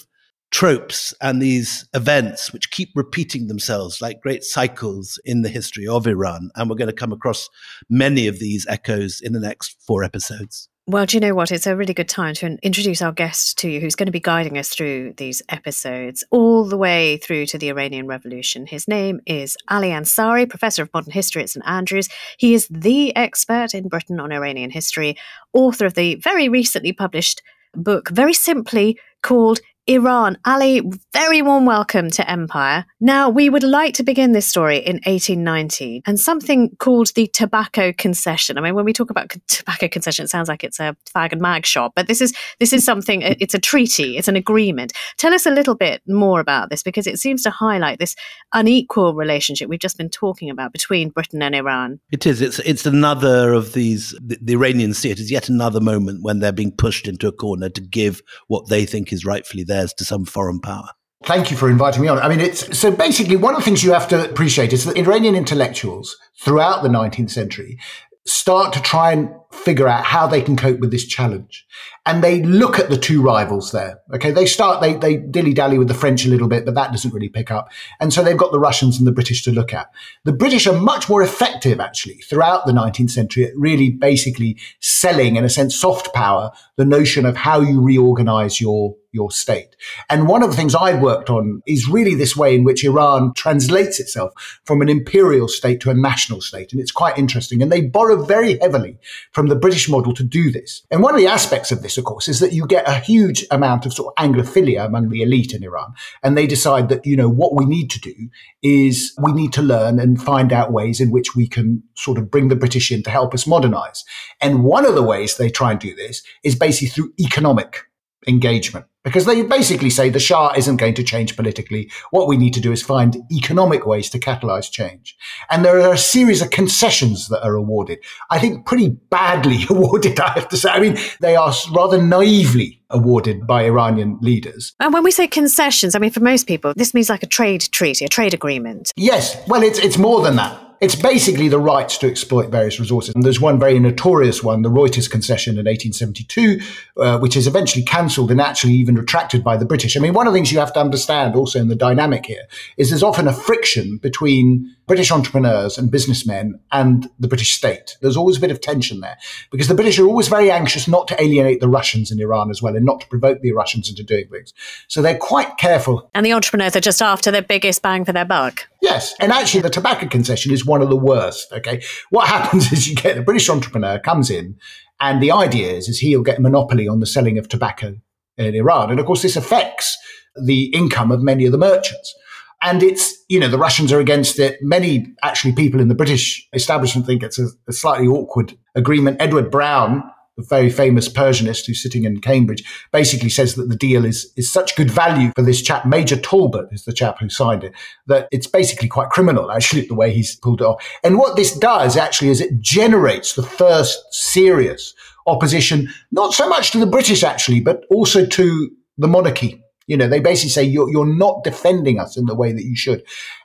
[0.52, 6.06] tropes and these events which keep repeating themselves like great cycles in the history of
[6.06, 6.52] Iran.
[6.56, 7.50] And we're going to come across
[7.90, 10.68] many of these echoes in the next four episodes.
[10.88, 11.52] Well, do you know what?
[11.52, 14.20] It's a really good time to introduce our guest to you, who's going to be
[14.20, 18.66] guiding us through these episodes all the way through to the Iranian Revolution.
[18.66, 22.10] His name is Ali Ansari, Professor of Modern History at St Andrews.
[22.38, 25.16] He is the expert in Britain on Iranian history,
[25.54, 27.44] author of the very recently published
[27.76, 30.38] book, very simply called Iran.
[30.46, 32.86] Ali, very warm welcome to Empire.
[33.00, 37.92] Now, we would like to begin this story in 1890 and something called the tobacco
[37.92, 38.60] concession.
[38.60, 41.42] I mean, when we talk about tobacco concession, it sounds like it's a fag and
[41.42, 43.24] mag shop, but this is this is something.
[43.24, 44.18] It's a treaty.
[44.18, 44.94] It's an agreement.
[45.18, 48.16] Tell us a little bit more about this because it seems to highlight this
[48.54, 52.00] unequal relationship we've just been talking about between Britain and Iran.
[52.12, 52.40] It is.
[52.40, 54.12] It's it's another of these.
[54.22, 57.32] The, the Iranians see it as yet another moment when they're being pushed into a
[57.32, 60.90] corner to give what they think is rightfully theirs to some foreign power.
[61.24, 62.20] Thank you for inviting me on.
[62.20, 64.98] I mean, it's so basically one of the things you have to appreciate is that
[64.98, 67.80] Iranian intellectuals throughout the 19th century
[68.26, 71.66] start to try and figure out how they can cope with this challenge.
[72.06, 74.00] And they look at the two rivals there.
[74.14, 74.32] Okay.
[74.32, 77.14] They start, they, they dilly dally with the French a little bit, but that doesn't
[77.14, 77.70] really pick up.
[78.00, 79.92] And so they've got the Russians and the British to look at.
[80.24, 85.36] The British are much more effective actually throughout the 19th century at really basically selling
[85.36, 89.76] in a sense soft power, the notion of how you reorganize your your state.
[90.10, 93.34] And one of the things I've worked on is really this way in which Iran
[93.34, 94.32] translates itself
[94.64, 96.72] from an imperial state to a national state.
[96.72, 97.62] And it's quite interesting.
[97.62, 98.98] And they borrow very heavily
[99.32, 100.84] from from the British model to do this.
[100.92, 103.44] And one of the aspects of this, of course, is that you get a huge
[103.50, 105.96] amount of sort of Anglophilia among the elite in Iran.
[106.22, 108.14] And they decide that, you know, what we need to do
[108.62, 112.30] is we need to learn and find out ways in which we can sort of
[112.30, 114.06] bring the British in to help us modernize.
[114.40, 117.88] And one of the ways they try and do this is basically through economic
[118.28, 121.92] engagement because they basically say the Shah isn't going to change politically.
[122.12, 125.16] What we need to do is find economic ways to catalyze change.
[125.50, 128.00] And there are a series of concessions that are awarded.
[128.30, 130.70] I think pretty badly awarded, I have to say.
[130.70, 134.74] I mean, they are rather naively awarded by Iranian leaders.
[134.80, 137.62] And when we say concessions, I mean, for most people, this means like a trade
[137.72, 138.92] treaty, a trade agreement.
[138.96, 139.38] Yes.
[139.48, 140.71] Well, it's, it's more than that.
[140.82, 143.14] It's basically the rights to exploit various resources.
[143.14, 146.60] And there's one very notorious one, the Reuters concession in 1872,
[146.98, 149.96] uh, which is eventually cancelled and actually even retracted by the British.
[149.96, 152.46] I mean, one of the things you have to understand also in the dynamic here
[152.78, 157.96] is there's often a friction between British entrepreneurs and businessmen and the British state.
[158.02, 159.18] There's always a bit of tension there
[159.52, 162.62] because the British are always very anxious not to alienate the Russians in Iran as
[162.62, 164.52] well and not to provoke the Russians into doing things.
[164.88, 166.10] So they're quite careful.
[166.16, 168.68] And the entrepreneurs are just after the biggest bang for their buck.
[168.82, 169.14] Yes.
[169.20, 171.52] And actually, the tobacco concession is one of the worst.
[171.54, 171.84] Okay.
[172.10, 174.58] What happens is you get the British entrepreneur comes in,
[175.00, 177.96] and the idea is, is he'll get a monopoly on the selling of tobacco
[178.38, 178.90] in Iran.
[178.90, 179.98] And of course, this affects
[180.36, 182.16] the income of many of the merchants.
[182.64, 184.60] And it's, you know, the Russians are against it.
[184.62, 189.18] Many actually people in the British establishment think it's a, a slightly awkward agreement.
[189.20, 190.04] Edward Browne,
[190.42, 194.52] the very famous Persianist who's sitting in Cambridge, basically says that the deal is, is
[194.52, 195.86] such good value for this chap.
[195.86, 197.74] Major Talbot is the chap who signed it,
[198.08, 200.84] that it's basically quite criminal, actually, the way he's pulled it off.
[201.04, 204.94] And what this does actually is it generates the first serious
[205.28, 209.61] opposition, not so much to the British, actually, but also to the monarchy.
[209.88, 212.76] You know, they basically say you're, you're not defending us in the way that you
[212.76, 213.04] should.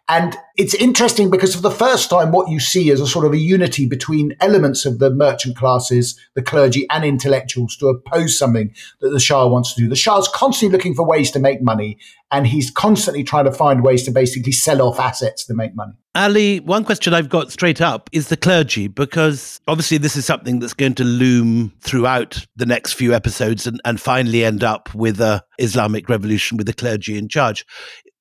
[0.09, 3.33] And it's interesting because for the first time, what you see is a sort of
[3.33, 8.73] a unity between elements of the merchant classes, the clergy, and intellectuals to oppose something
[9.01, 9.89] that the Shah wants to do.
[9.89, 11.99] The Shah's constantly looking for ways to make money,
[12.37, 15.95] and he's constantly trying to find ways to basically sell off assets to make money.
[16.15, 20.59] Ali, one question I've got straight up is the clergy, because obviously this is something
[20.59, 25.19] that's going to loom throughout the next few episodes and, and finally end up with
[25.19, 27.65] a Islamic revolution with the clergy in charge.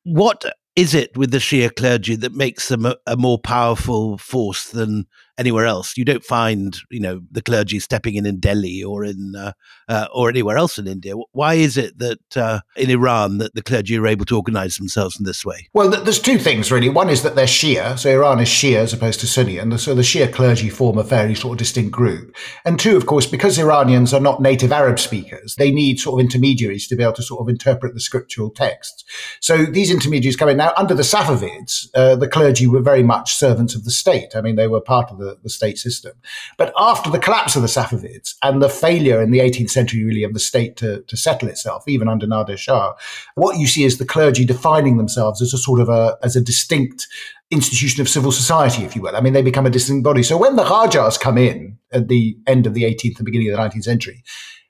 [0.04, 0.46] What
[0.78, 5.08] is it with the Shia clergy that makes them a, a more powerful force than
[5.38, 5.98] anywhere else.
[5.98, 9.52] You don't find, you know, the clergy stepping in in Delhi or in uh,
[9.88, 11.14] uh, or anywhere else in India.
[11.32, 15.20] Why is it that uh, in Iran that the clergy are able to organize themselves
[15.20, 15.70] in this way?
[15.74, 16.90] Well, there's two things really.
[16.90, 19.96] One is that they're Shia, so Iran is Shia as opposed to Sunni, and so
[19.96, 22.36] the Shia clergy form a fairly sort of distinct group.
[22.64, 26.26] And two, of course, because Iranians are not native Arab speakers, they need sort of
[26.26, 29.04] intermediaries to be able to sort of interpret the scriptural texts.
[29.40, 31.88] So these intermediaries come in now under the Safavids.
[31.94, 34.36] Uh, the clergy were very much servants of the state.
[34.36, 36.14] I mean, they were part of the, the state system.
[36.58, 40.24] But after the collapse of the Safavids and the failure in the 18th century, really,
[40.24, 42.94] of the state to, to settle itself, even under Nader Shah,
[43.36, 46.42] what you see is the clergy defining themselves as a sort of a, as a
[46.42, 47.08] distinct
[47.52, 49.16] institution of civil society, if you will.
[49.16, 50.24] I mean, they become a distinct body.
[50.24, 53.58] So when the Qajars come in at the end of the 18th and beginning of
[53.58, 54.24] the 19th century,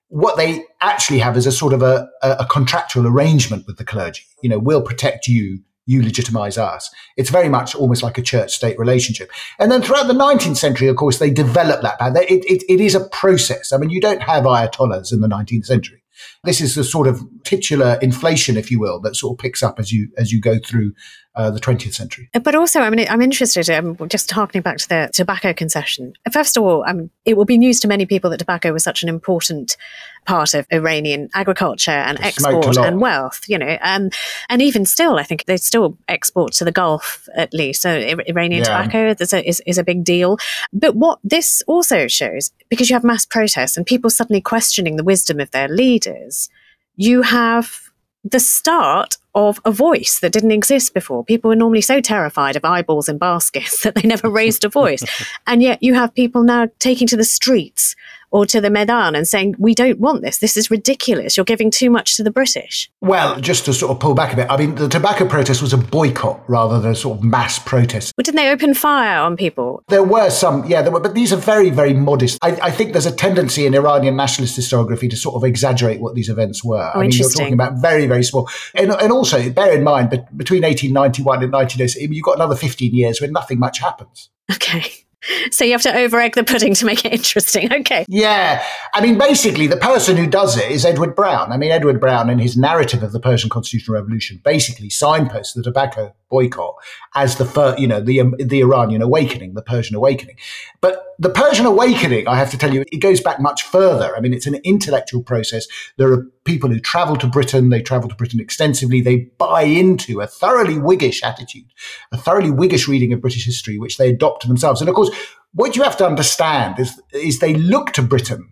[0.10, 4.24] what they actually have is a sort of a, a, contractual arrangement with the clergy.
[4.42, 6.90] You know, we'll protect you you legitimize us.
[7.18, 9.32] It's very much almost like a church state relationship.
[9.60, 11.98] And then throughout the 19th century, of course, they develop that.
[12.30, 13.72] It, it, it is a process.
[13.72, 16.02] I mean, you don't have ayatollahs in the 19th century.
[16.44, 19.80] This is the sort of titular inflation, if you will, that sort of picks up
[19.80, 20.94] as you as you go through
[21.36, 22.30] uh, the 20th century.
[22.44, 26.14] But also, I mean, I'm interested, um, just harkening back to the tobacco concession.
[26.32, 29.04] First of all, um, it will be news to many people that tobacco was such
[29.04, 29.78] an important
[30.26, 33.78] part of Iranian agriculture and export and wealth, you know.
[33.82, 34.10] Um,
[34.50, 37.82] and even still, I think they still export to the Gulf at least.
[37.82, 38.82] So Iranian yeah.
[38.82, 40.38] tobacco is a, is, is a big deal.
[40.74, 45.04] But what this also shows, because you have mass protests and people suddenly questioning the
[45.04, 46.50] wisdom of their leaders,
[46.96, 47.92] you have
[48.24, 51.24] the start of a voice that didn't exist before.
[51.24, 55.04] People were normally so terrified of eyeballs in baskets that they never raised a voice.
[55.48, 57.96] and yet you have people now taking to the streets
[58.32, 60.40] or to the Medan and saying, we don't want this.
[60.40, 61.38] This is ridiculous.
[61.38, 62.90] You're giving too much to the British.
[63.02, 65.74] Well, just to sort of pull back a bit, I mean, the tobacco protest was
[65.74, 68.14] a boycott rather than a sort of mass protest.
[68.18, 69.84] Well, didn't they open fire on people?
[69.88, 72.38] There were some, yeah, there were, but these are very, very modest.
[72.42, 76.16] I, I think there's a tendency in Iranian nationalist historiography to sort of exaggerate what
[76.16, 76.92] these events were.
[76.94, 78.50] Oh, I mean, you're talking about very, very small.
[78.74, 82.94] And, and also, bear in mind, but between 1891 and 1906, you've got another 15
[82.94, 84.30] years where nothing much happens.
[84.52, 85.05] Okay.
[85.52, 87.72] So you have to over egg the pudding to make it interesting.
[87.74, 88.06] Okay.
[88.08, 88.64] Yeah.
[88.94, 91.52] I mean, basically, the person who does it is Edward Browne.
[91.52, 95.64] I mean, Edward Browne, in his narrative of the Persian Constitutional Revolution, basically signposts the
[95.64, 96.76] tobacco boycott
[97.16, 100.38] as the first, you know, the, um, the Iranian awakening, the Persian awakening.
[100.82, 104.16] But the Persian awakening, I have to tell you, it goes back much further.
[104.16, 105.68] I mean, it's an intellectual process.
[105.98, 107.70] There are people who travel to Britain.
[107.70, 109.02] They travel to Britain extensively.
[109.02, 111.72] They buy into a thoroughly Whiggish attitude,
[112.12, 114.82] a thoroughly Whiggish reading of British history, which they adopt to themselves.
[114.82, 115.12] And of course,
[115.54, 118.50] what you have to understand is, is they look to Britain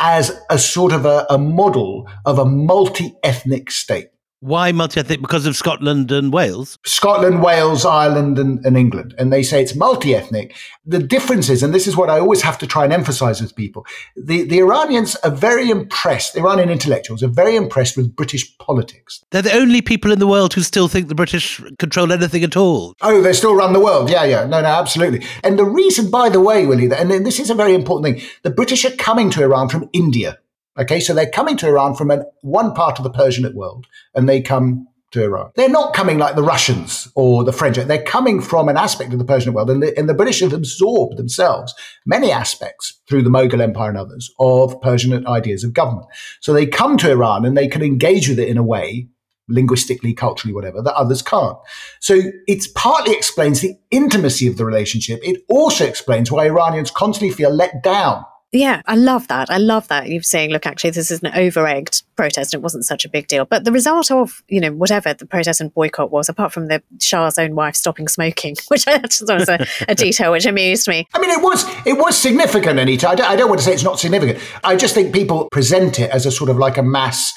[0.00, 4.08] as a sort of a, a model of a multi-ethnic state.
[4.42, 5.20] Why multi-ethnic?
[5.20, 6.78] Because of Scotland and Wales?
[6.86, 9.14] Scotland, Wales, Ireland, and, and, England.
[9.18, 10.56] And they say it's multi-ethnic.
[10.86, 13.54] The difference is, and this is what I always have to try and emphasize with
[13.54, 13.84] people,
[14.16, 19.22] the, the Iranians are very impressed, the Iranian intellectuals are very impressed with British politics.
[19.30, 22.56] They're the only people in the world who still think the British control anything at
[22.56, 22.94] all.
[23.02, 24.08] Oh, they still run the world.
[24.08, 24.46] Yeah, yeah.
[24.46, 25.22] No, no, absolutely.
[25.44, 28.50] And the reason, by the way, Willie, and this is a very important thing, the
[28.50, 30.38] British are coming to Iran from India.
[30.80, 34.28] Okay, so they're coming to Iran from an, one part of the Persianate world, and
[34.28, 35.50] they come to Iran.
[35.56, 37.76] They're not coming like the Russians or the French.
[37.76, 40.52] They're coming from an aspect of the Persian world, and the, and the British have
[40.52, 41.74] absorbed themselves
[42.06, 46.06] many aspects through the Mughal Empire and others of Persian ideas of government.
[46.40, 49.08] So they come to Iran and they can engage with it in a way
[49.48, 51.58] linguistically, culturally, whatever, that others can't.
[51.98, 55.18] So it partly explains the intimacy of the relationship.
[55.24, 59.48] It also explains why Iranians constantly feel let down yeah, I love that.
[59.48, 62.52] I love that you're saying, look, actually, this is an over-egged protest.
[62.52, 63.44] It wasn't such a big deal.
[63.44, 66.82] But the result of, you know, whatever the protest and boycott was, apart from the
[67.00, 71.06] Shah's own wife stopping smoking, which I just was a, a detail which amused me.
[71.14, 73.08] I mean, it was it was significant, Anita.
[73.08, 74.40] I don't, I don't want to say it's not significant.
[74.64, 77.32] I just think people present it as a sort of like a mass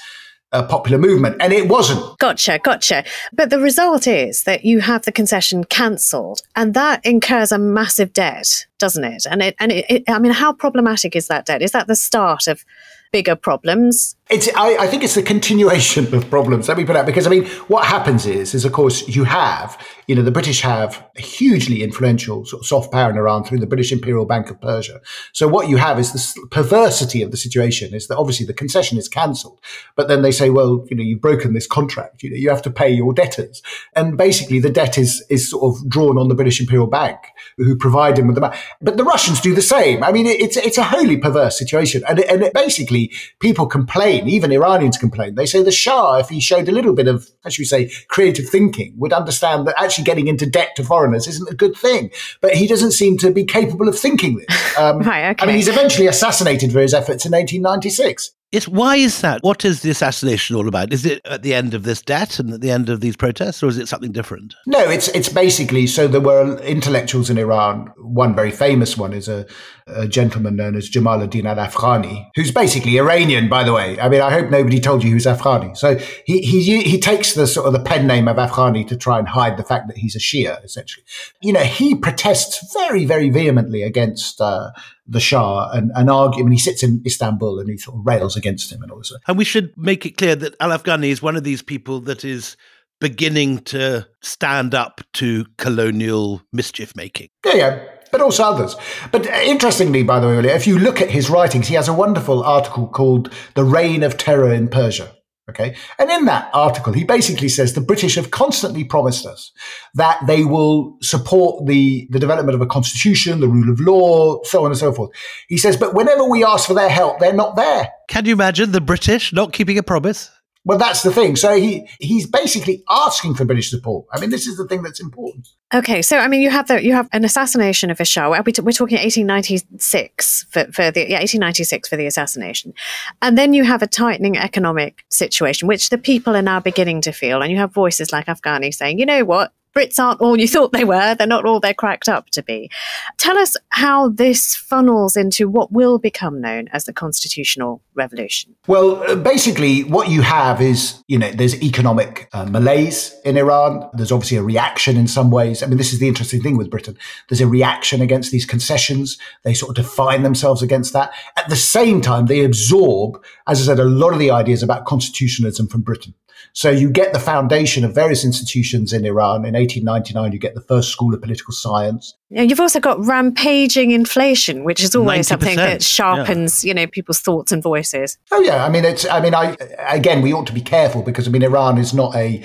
[0.53, 2.17] a popular movement, and it wasn't.
[2.19, 3.03] Gotcha, gotcha.
[3.33, 8.13] But the result is that you have the concession cancelled, and that incurs a massive
[8.13, 9.25] debt, doesn't it?
[9.29, 11.61] And it, and it, it, I mean, how problematic is that debt?
[11.61, 12.63] Is that the start of
[13.11, 14.15] bigger problems?
[14.33, 16.67] It's, I, I, think it's the continuation of problems.
[16.67, 19.79] Let me put out because I mean, what happens is, is of course you have,
[20.07, 23.59] you know, the British have a hugely influential sort of soft power in Iran through
[23.59, 25.01] the British Imperial Bank of Persia.
[25.33, 28.97] So what you have is this perversity of the situation is that obviously the concession
[28.97, 29.61] is cancelled,
[29.95, 32.23] but then they say, well, you know, you've broken this contract.
[32.23, 33.61] You know, you have to pay your debtors,
[33.95, 37.19] and basically the debt is is sort of drawn on the British Imperial Bank,
[37.57, 38.57] who provide them with the money.
[38.81, 40.03] But the Russians do the same.
[40.03, 44.35] I mean, it's it's a wholly perverse situation, and and it basically people complain complain,
[44.35, 45.35] even Iranians complain.
[45.35, 48.47] They say the Shah, if he showed a little bit of, should we say, creative
[48.47, 52.11] thinking, would understand that actually getting into debt to foreigners isn't a good thing.
[52.41, 54.47] But he doesn't seem to be capable of thinking this.
[54.75, 55.43] Um, right, okay.
[55.43, 58.31] I mean, he's eventually assassinated for his efforts in 1896.
[58.53, 59.41] Yes, why is that?
[59.41, 60.93] What is the assassination all about?
[60.93, 63.63] Is it at the end of this debt and at the end of these protests,
[63.63, 64.53] or is it something different?
[64.67, 67.91] No, it's it's basically so there were intellectuals in Iran.
[67.97, 69.47] One very famous one is a,
[69.87, 73.99] a gentleman known as Jamaluddin al Afghani, who's basically Iranian, by the way.
[73.99, 75.75] I mean, I hope nobody told you who's Afghani.
[75.75, 79.17] So he he he takes the sort of the pen name of Afghani to try
[79.17, 81.03] and hide the fact that he's a Shia, essentially.
[81.41, 84.39] You know, he protests very very vehemently against.
[84.39, 84.69] Uh,
[85.05, 86.41] the Shah and, and argue.
[86.41, 88.99] I mean, he sits in Istanbul and he sort of rails against him and all
[88.99, 89.13] this.
[89.27, 92.23] And we should make it clear that Al Afghani is one of these people that
[92.23, 92.55] is
[93.01, 97.27] beginning to stand up to colonial mischief making.
[97.45, 97.83] Yeah, yeah.
[98.11, 98.75] But also others.
[99.11, 102.43] But interestingly, by the way, if you look at his writings, he has a wonderful
[102.43, 105.11] article called The Reign of Terror in Persia.
[105.49, 105.75] Okay.
[105.99, 109.51] And in that article, he basically says the British have constantly promised us
[109.93, 114.63] that they will support the, the development of a constitution, the rule of law, so
[114.63, 115.11] on and so forth.
[115.49, 117.89] He says, but whenever we ask for their help, they're not there.
[118.07, 120.31] Can you imagine the British not keeping a promise?
[120.65, 121.35] Well, that's the thing.
[121.35, 124.05] So he he's basically asking for British support.
[124.13, 125.49] I mean, this is the thing that's important.
[125.73, 128.29] Okay, so I mean, you have the you have an assassination of a Shah.
[128.29, 132.73] We're, we're talking 1896 for, for the yeah 1896 for the assassination,
[133.21, 137.11] and then you have a tightening economic situation, which the people are now beginning to
[137.11, 137.41] feel.
[137.41, 140.71] And you have voices like Afghani saying, you know what, Brits aren't all you thought
[140.71, 141.15] they were.
[141.15, 142.69] They're not all they're cracked up to be.
[143.17, 148.55] Tell us how this funnels into what will become known as the constitutional revolution.
[148.67, 153.89] Well, uh, basically, what you have is, you know, there's economic uh, malaise in Iran.
[153.93, 155.63] There's obviously a reaction in some ways.
[155.63, 156.97] I mean, this is the interesting thing with Britain.
[157.29, 159.17] There's a reaction against these concessions.
[159.43, 161.13] They sort of define themselves against that.
[161.37, 164.85] At the same time, they absorb, as I said, a lot of the ideas about
[164.85, 166.13] constitutionalism from Britain.
[166.53, 169.45] So you get the foundation of various institutions in Iran.
[169.45, 172.15] In 1899, you get the first school of political science.
[172.29, 176.69] You've also got rampaging inflation, which is always something that sharpens, yeah.
[176.69, 178.17] you know, people's thoughts and voices.
[178.31, 179.05] Oh yeah, I mean, it's.
[179.07, 179.57] I mean, I
[179.89, 182.43] again, we ought to be careful because I mean, Iran is not a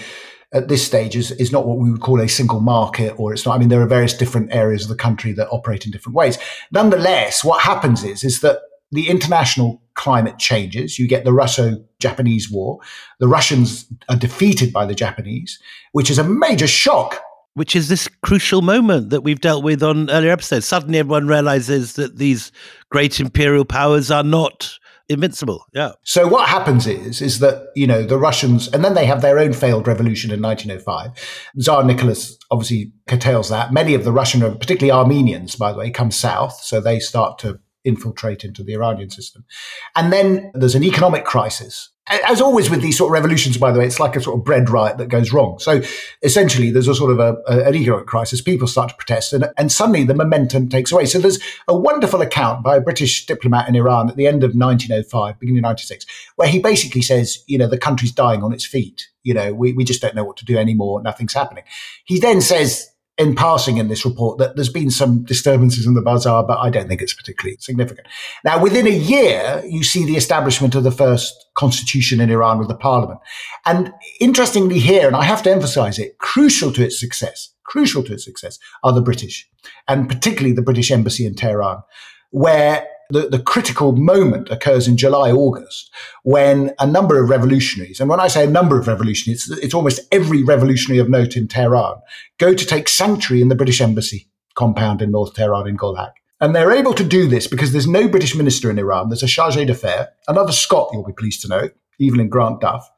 [0.53, 3.45] at this stage is, is not what we would call a single market or it's
[3.45, 6.17] not i mean there are various different areas of the country that operate in different
[6.17, 6.39] ways
[6.73, 8.59] nonetheless what happens is is that
[8.91, 10.99] the international climate changes.
[10.99, 12.79] You get the Russo Japanese War.
[13.19, 15.59] The Russians are defeated by the Japanese,
[15.93, 17.21] which is a major shock.
[17.55, 20.67] Which is this crucial moment that we've dealt with on earlier episodes.
[20.67, 22.53] Suddenly, everyone realizes that these
[22.91, 25.65] great imperial powers are not invincible.
[25.73, 25.93] Yeah.
[26.05, 29.41] So what happens is is that you know the Russians, and then they have their
[29.41, 31.11] own failed revolution in 1905.
[31.59, 33.73] Tsar Nicholas obviously curtails that.
[33.73, 37.59] Many of the Russian, particularly Armenians, by the way, come south, so they start to
[37.85, 39.45] infiltrate into the Iranian system.
[39.97, 41.91] And then there's an economic crisis.
[42.27, 44.45] As always with these sort of revolutions, by the way, it's like a sort of
[44.45, 45.59] bread riot that goes wrong.
[45.59, 45.83] So
[46.23, 48.41] essentially, there's a sort of a, a, an economic crisis.
[48.41, 51.05] People start to protest, and, and suddenly the momentum takes away.
[51.05, 51.39] So there's
[51.69, 55.59] a wonderful account by a British diplomat in Iran at the end of 1905, beginning
[55.59, 59.09] of 96, where he basically says, you know, the country's dying on its feet.
[59.23, 61.03] You know, we, we just don't know what to do anymore.
[61.03, 61.65] Nothing's happening.
[62.07, 66.01] He then says, in passing in this report that there's been some disturbances in the
[66.01, 68.07] bazaar, but I don't think it's particularly significant.
[68.45, 72.69] Now, within a year, you see the establishment of the first constitution in Iran with
[72.69, 73.19] the parliament.
[73.67, 78.15] And interestingly here, and I have to emphasize it, crucial to its success, crucial to
[78.15, 79.49] its success are the British
[79.89, 81.83] and particularly the British embassy in Tehran,
[82.31, 85.91] where the, the critical moment occurs in July, August,
[86.25, 89.75] when a number of revolutionaries, and when I say a number of revolutionaries, it's, it's
[89.75, 91.97] almost every revolutionary of note in Tehran,
[92.39, 96.13] go to take sanctuary in the British embassy compound in North Tehran in Golhak.
[96.41, 99.09] And they're able to do this because there's no British minister in Iran.
[99.09, 102.89] There's a charge d'affaires, another Scot, you'll be pleased to know, Evelyn Grant Duff,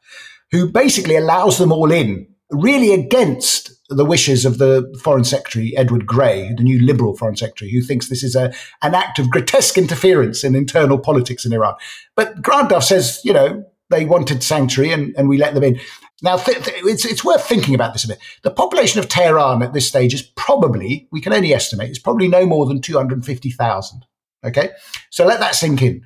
[0.51, 6.07] who basically allows them all in, really against the wishes of the Foreign Secretary, Edward
[6.07, 9.77] Grey, the new Liberal Foreign Secretary, who thinks this is a, an act of grotesque
[9.77, 11.75] interference in internal politics in Iran.
[12.15, 15.81] But Grant Duff says, you know, they wanted sanctuary and, and we let them in.
[16.23, 18.19] Now, th- th- it's, it's worth thinking about this a bit.
[18.43, 22.29] The population of Tehran at this stage is probably, we can only estimate, it's probably
[22.29, 24.07] no more than 250,000.
[24.45, 24.71] Okay?
[25.11, 26.03] So let that sink in.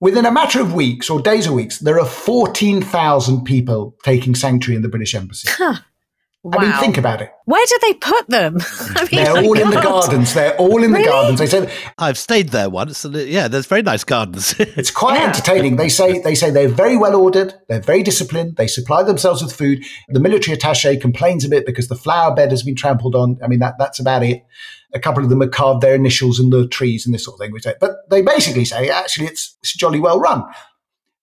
[0.00, 4.76] Within a matter of weeks or days or weeks, there are 14,000 people taking sanctuary
[4.76, 5.48] in the British Embassy.
[5.50, 5.80] Huh.
[6.48, 6.60] Wow.
[6.60, 7.30] I mean, think about it.
[7.44, 8.58] Where do they put them?
[8.80, 9.62] I mean, They're all God.
[9.62, 10.34] in the gardens.
[10.34, 11.04] They're all in really?
[11.04, 11.38] the gardens.
[11.38, 14.54] They say I've stayed there once, and uh, yeah, there's very nice gardens.
[14.58, 15.26] it's quite yeah.
[15.26, 15.76] entertaining.
[15.76, 17.54] They say they say they're very well ordered.
[17.68, 18.56] They're very disciplined.
[18.56, 19.84] They supply themselves with food.
[20.08, 23.38] The military attaché complains a bit because the flower bed has been trampled on.
[23.42, 24.44] I mean, that that's about it.
[24.94, 27.46] A couple of them have carved their initials in the trees and this sort of
[27.46, 27.76] thing.
[27.78, 30.44] But they basically say actually it's, it's jolly well run.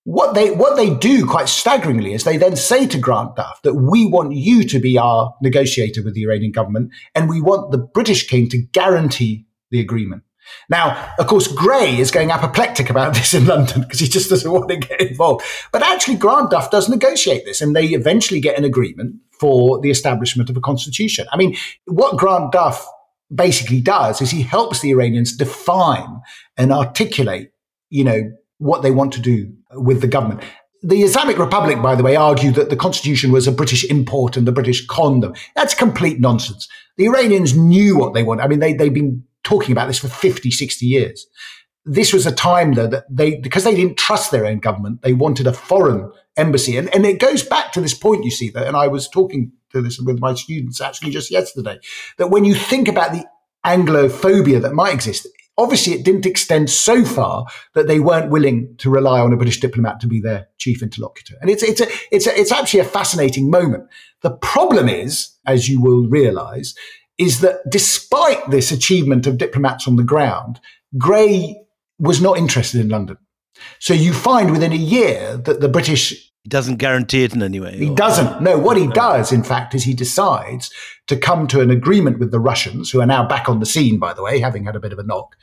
[0.06, 3.74] What they what they do quite staggeringly is they then say to Grant Duff that
[3.74, 7.80] we want you to be our negotiator with the Iranian government and we want the
[7.80, 10.22] British king to guarantee the agreement.
[10.70, 14.52] Now, of course, Grey is going apoplectic about this in London because he just doesn't
[14.52, 15.44] want to get involved.
[15.72, 19.90] But actually, Grant Duff does negotiate this and they eventually get an agreement for the
[19.90, 21.26] establishment of a constitution.
[21.32, 22.88] I mean, what Grant Duff
[23.34, 26.22] basically does is he helps the Iranians define
[26.58, 27.52] and articulate,
[27.90, 30.42] you know, what they want to do with the government.
[30.82, 34.48] The Islamic Republic, by the way, argued that the constitution was a British import and
[34.48, 35.34] the British condom.
[35.56, 36.68] That's complete nonsense.
[36.98, 38.44] The Iranians knew what they wanted.
[38.44, 41.26] I mean, they, they've been talking about this for 50, 60 years.
[41.86, 45.14] This was a time though that they, because they didn't trust their own government, they
[45.14, 46.78] wanted a foreign embassy.
[46.78, 49.52] And, and it goes back to this point, you see, that, and I was talking
[49.72, 51.80] to this with my students actually just yesterday,
[52.18, 53.26] that when you think about the
[53.66, 55.28] Anglophobia that might exist,
[55.58, 59.60] obviously it didn't extend so far that they weren't willing to rely on a British
[59.60, 61.36] diplomat to be their chief interlocutor.
[61.42, 63.88] And it's, it's, a, it's, a, it's actually a fascinating moment.
[64.22, 66.76] The problem is, as you will realize,
[67.18, 70.60] is that despite this achievement of diplomats on the ground,
[70.98, 71.56] Grey
[72.00, 73.18] was not interested in London.
[73.80, 76.32] So you find within a year that the British.
[76.46, 77.76] He doesn't guarantee it in any way.
[77.76, 78.40] He or, doesn't.
[78.40, 80.70] No, what he does, in fact, is he decides
[81.08, 83.98] to come to an agreement with the Russians, who are now back on the scene,
[83.98, 85.36] by the way, having had a bit of a knock,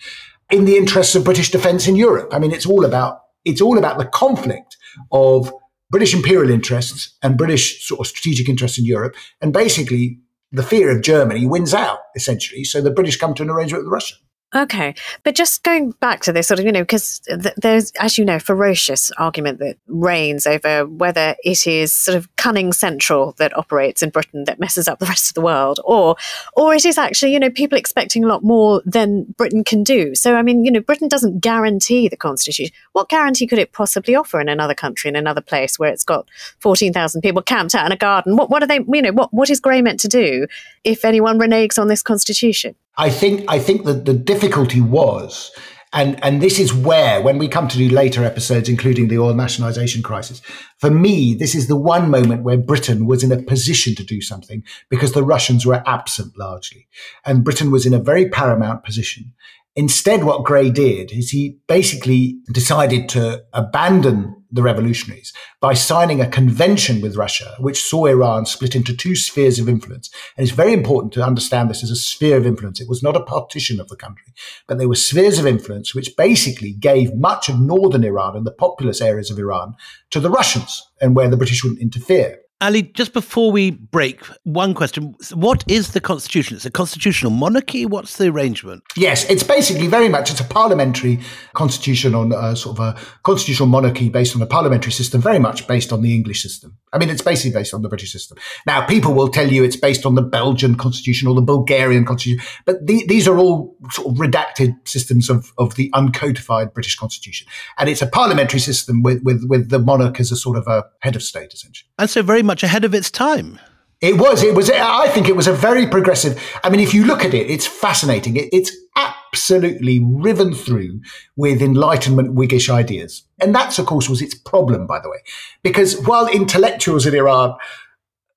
[0.48, 2.32] in the interests of British defence in Europe.
[2.32, 4.76] I mean, it's all about it's all about the conflict
[5.10, 5.52] of
[5.90, 10.20] British imperial interests and British sort of strategic interests in Europe, and basically
[10.52, 12.62] the fear of Germany wins out, essentially.
[12.62, 14.20] So the British come to an arrangement with the Russians.
[14.54, 14.94] Okay.
[15.22, 18.24] But just going back to this sort of, you know, because th- there's, as you
[18.24, 24.02] know, ferocious argument that reigns over whether it is sort of cunning central that operates
[24.02, 26.16] in Britain that messes up the rest of the world or,
[26.54, 30.14] or it is actually, you know, people expecting a lot more than Britain can do.
[30.14, 32.74] So, I mean, you know, Britain doesn't guarantee the constitution.
[32.92, 36.28] What guarantee could it possibly offer in another country, in another place where it's got
[36.58, 38.36] 14,000 people camped out in a garden?
[38.36, 40.46] What, what are they, you know, what, what is Grey meant to do
[40.84, 42.74] if anyone reneges on this constitution?
[42.96, 45.50] I think I think that the difficulty was,
[45.92, 49.34] and and this is where when we come to do later episodes, including the oil
[49.34, 50.42] nationalisation crisis,
[50.78, 54.20] for me, this is the one moment where Britain was in a position to do
[54.20, 56.86] something because the Russians were absent largely,
[57.24, 59.32] and Britain was in a very paramount position.
[59.74, 66.28] Instead, what Grey did is he basically decided to abandon the revolutionaries by signing a
[66.28, 70.10] convention with Russia, which saw Iran split into two spheres of influence.
[70.36, 72.80] And it's very important to understand this as a sphere of influence.
[72.80, 74.34] It was not a partition of the country,
[74.66, 78.52] but there were spheres of influence which basically gave much of northern Iran and the
[78.52, 79.74] populous areas of Iran
[80.10, 82.40] to the Russians and where the British wouldn't interfere.
[82.62, 85.16] Ali, just before we break, one question.
[85.34, 86.56] What is the constitution?
[86.56, 87.84] It's a constitutional monarchy?
[87.86, 88.84] What's the arrangement?
[88.96, 91.18] Yes, it's basically very much, it's a parliamentary
[91.54, 95.40] constitution on a uh, sort of a constitutional monarchy based on a parliamentary system, very
[95.40, 96.78] much based on the English system.
[96.92, 98.38] I mean, it's basically based on the British system.
[98.64, 102.46] Now, people will tell you it's based on the Belgian constitution or the Bulgarian constitution,
[102.64, 107.48] but the, these are all sort of redacted systems of, of the uncodified British constitution.
[107.78, 110.84] And it's a parliamentary system with, with, with the monarch as a sort of a
[111.00, 111.88] head of state, essentially.
[111.98, 113.58] And so very much much ahead of its time.
[114.02, 114.42] It was.
[114.42, 114.68] It was.
[114.70, 116.38] I think it was a very progressive.
[116.62, 118.36] I mean, if you look at it, it's fascinating.
[118.36, 121.00] It, it's absolutely riven through
[121.34, 125.20] with Enlightenment Whiggish ideas, and that's, of course, was its problem, by the way,
[125.62, 127.56] because while intellectuals in Iran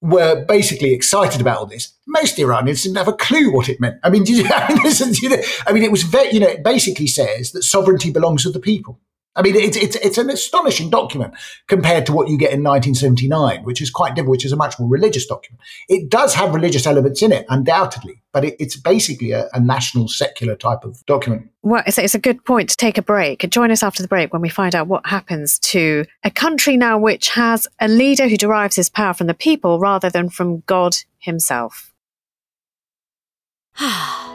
[0.01, 3.97] were basically excited about all this, most Iranians didn't have a clue what it meant.
[4.01, 4.23] I mean,
[4.83, 8.43] listen, you I mean, it was very, you know, it basically says that sovereignty belongs
[8.43, 9.01] to the people.
[9.35, 11.33] I mean, it's, it's, it's an astonishing document
[11.67, 14.79] compared to what you get in 1979, which is quite different, which is a much
[14.79, 15.61] more religious document.
[15.89, 20.07] It does have religious elements in it, undoubtedly, but it, it's basically a, a, national
[20.07, 21.49] secular type of document.
[21.63, 23.49] Well, it's, it's a good point to take a break.
[23.49, 26.97] Join us after the break when we find out what happens to a country now
[26.97, 30.95] which has a leader who derives his power from the people rather than from God
[31.19, 31.91] himself.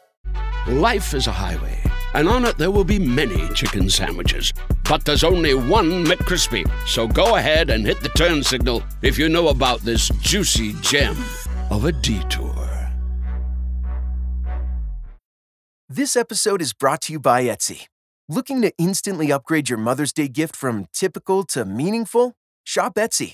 [0.67, 1.75] Life is a highway,
[2.13, 4.53] and on it there will be many chicken sandwiches.
[4.87, 6.69] But there's only one McCrispy.
[6.87, 11.17] So go ahead and hit the turn signal if you know about this juicy gem
[11.71, 12.53] of a detour.
[15.89, 17.87] This episode is brought to you by Etsy.
[18.29, 22.35] Looking to instantly upgrade your Mother's Day gift from typical to meaningful?
[22.63, 23.33] Shop Etsy.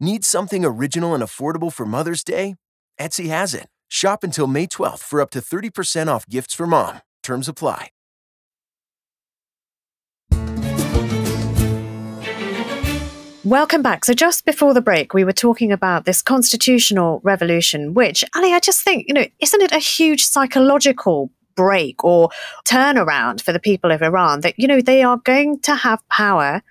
[0.00, 2.54] Need something original and affordable for Mother's Day?
[3.00, 3.66] Etsy has it.
[3.88, 7.00] Shop until May 12th for up to 30% off gifts for mom.
[7.24, 7.90] Terms apply.
[13.44, 14.04] Welcome back.
[14.04, 18.60] So, just before the break, we were talking about this constitutional revolution, which, Ali, I
[18.60, 22.28] just think, you know, isn't it a huge psychological break or
[22.64, 26.62] turnaround for the people of Iran that, you know, they are going to have power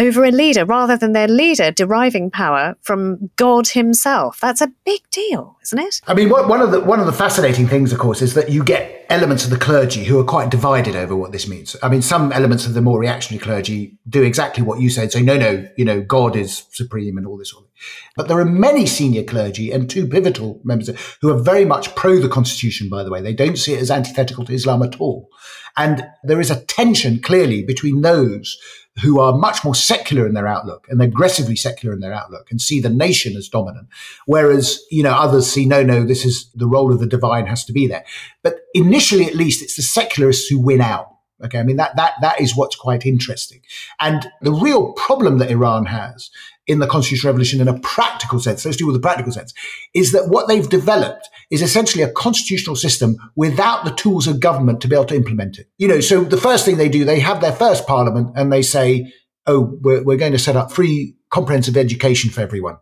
[0.00, 4.40] over a leader rather than their leader deriving power from God himself.
[4.40, 6.00] That's a big deal, isn't it?
[6.06, 8.64] I mean, one of the one of the fascinating things, of course, is that you
[8.64, 11.76] get elements of the clergy who are quite divided over what this means.
[11.82, 15.20] I mean, some elements of the more reactionary clergy do exactly what you said, say,
[15.20, 17.69] no, no, you know, God is supreme and all this sort of.
[18.16, 22.18] But there are many senior clergy and two pivotal members who are very much pro
[22.18, 23.20] the constitution, by the way.
[23.20, 25.28] They don't see it as antithetical to Islam at all.
[25.76, 28.58] And there is a tension clearly between those
[29.02, 32.60] who are much more secular in their outlook and aggressively secular in their outlook and
[32.60, 33.88] see the nation as dominant.
[34.26, 37.64] Whereas, you know, others see, no, no, this is the role of the divine has
[37.66, 38.04] to be there.
[38.42, 41.06] But initially, at least, it's the secularists who win out.
[41.42, 41.58] Okay.
[41.58, 43.62] I mean, that, that, that is what's quite interesting.
[43.98, 46.30] And the real problem that Iran has
[46.70, 49.52] in the constitutional revolution in a practical sense, let's do with the practical sense,
[49.92, 54.80] is that what they've developed is essentially a constitutional system without the tools of government
[54.80, 55.68] to be able to implement it.
[55.78, 58.62] You know, so the first thing they do, they have their first parliament and they
[58.62, 59.12] say,
[59.48, 62.76] oh, we're, we're going to set up free comprehensive education for everyone.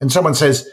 [0.00, 0.68] And someone says,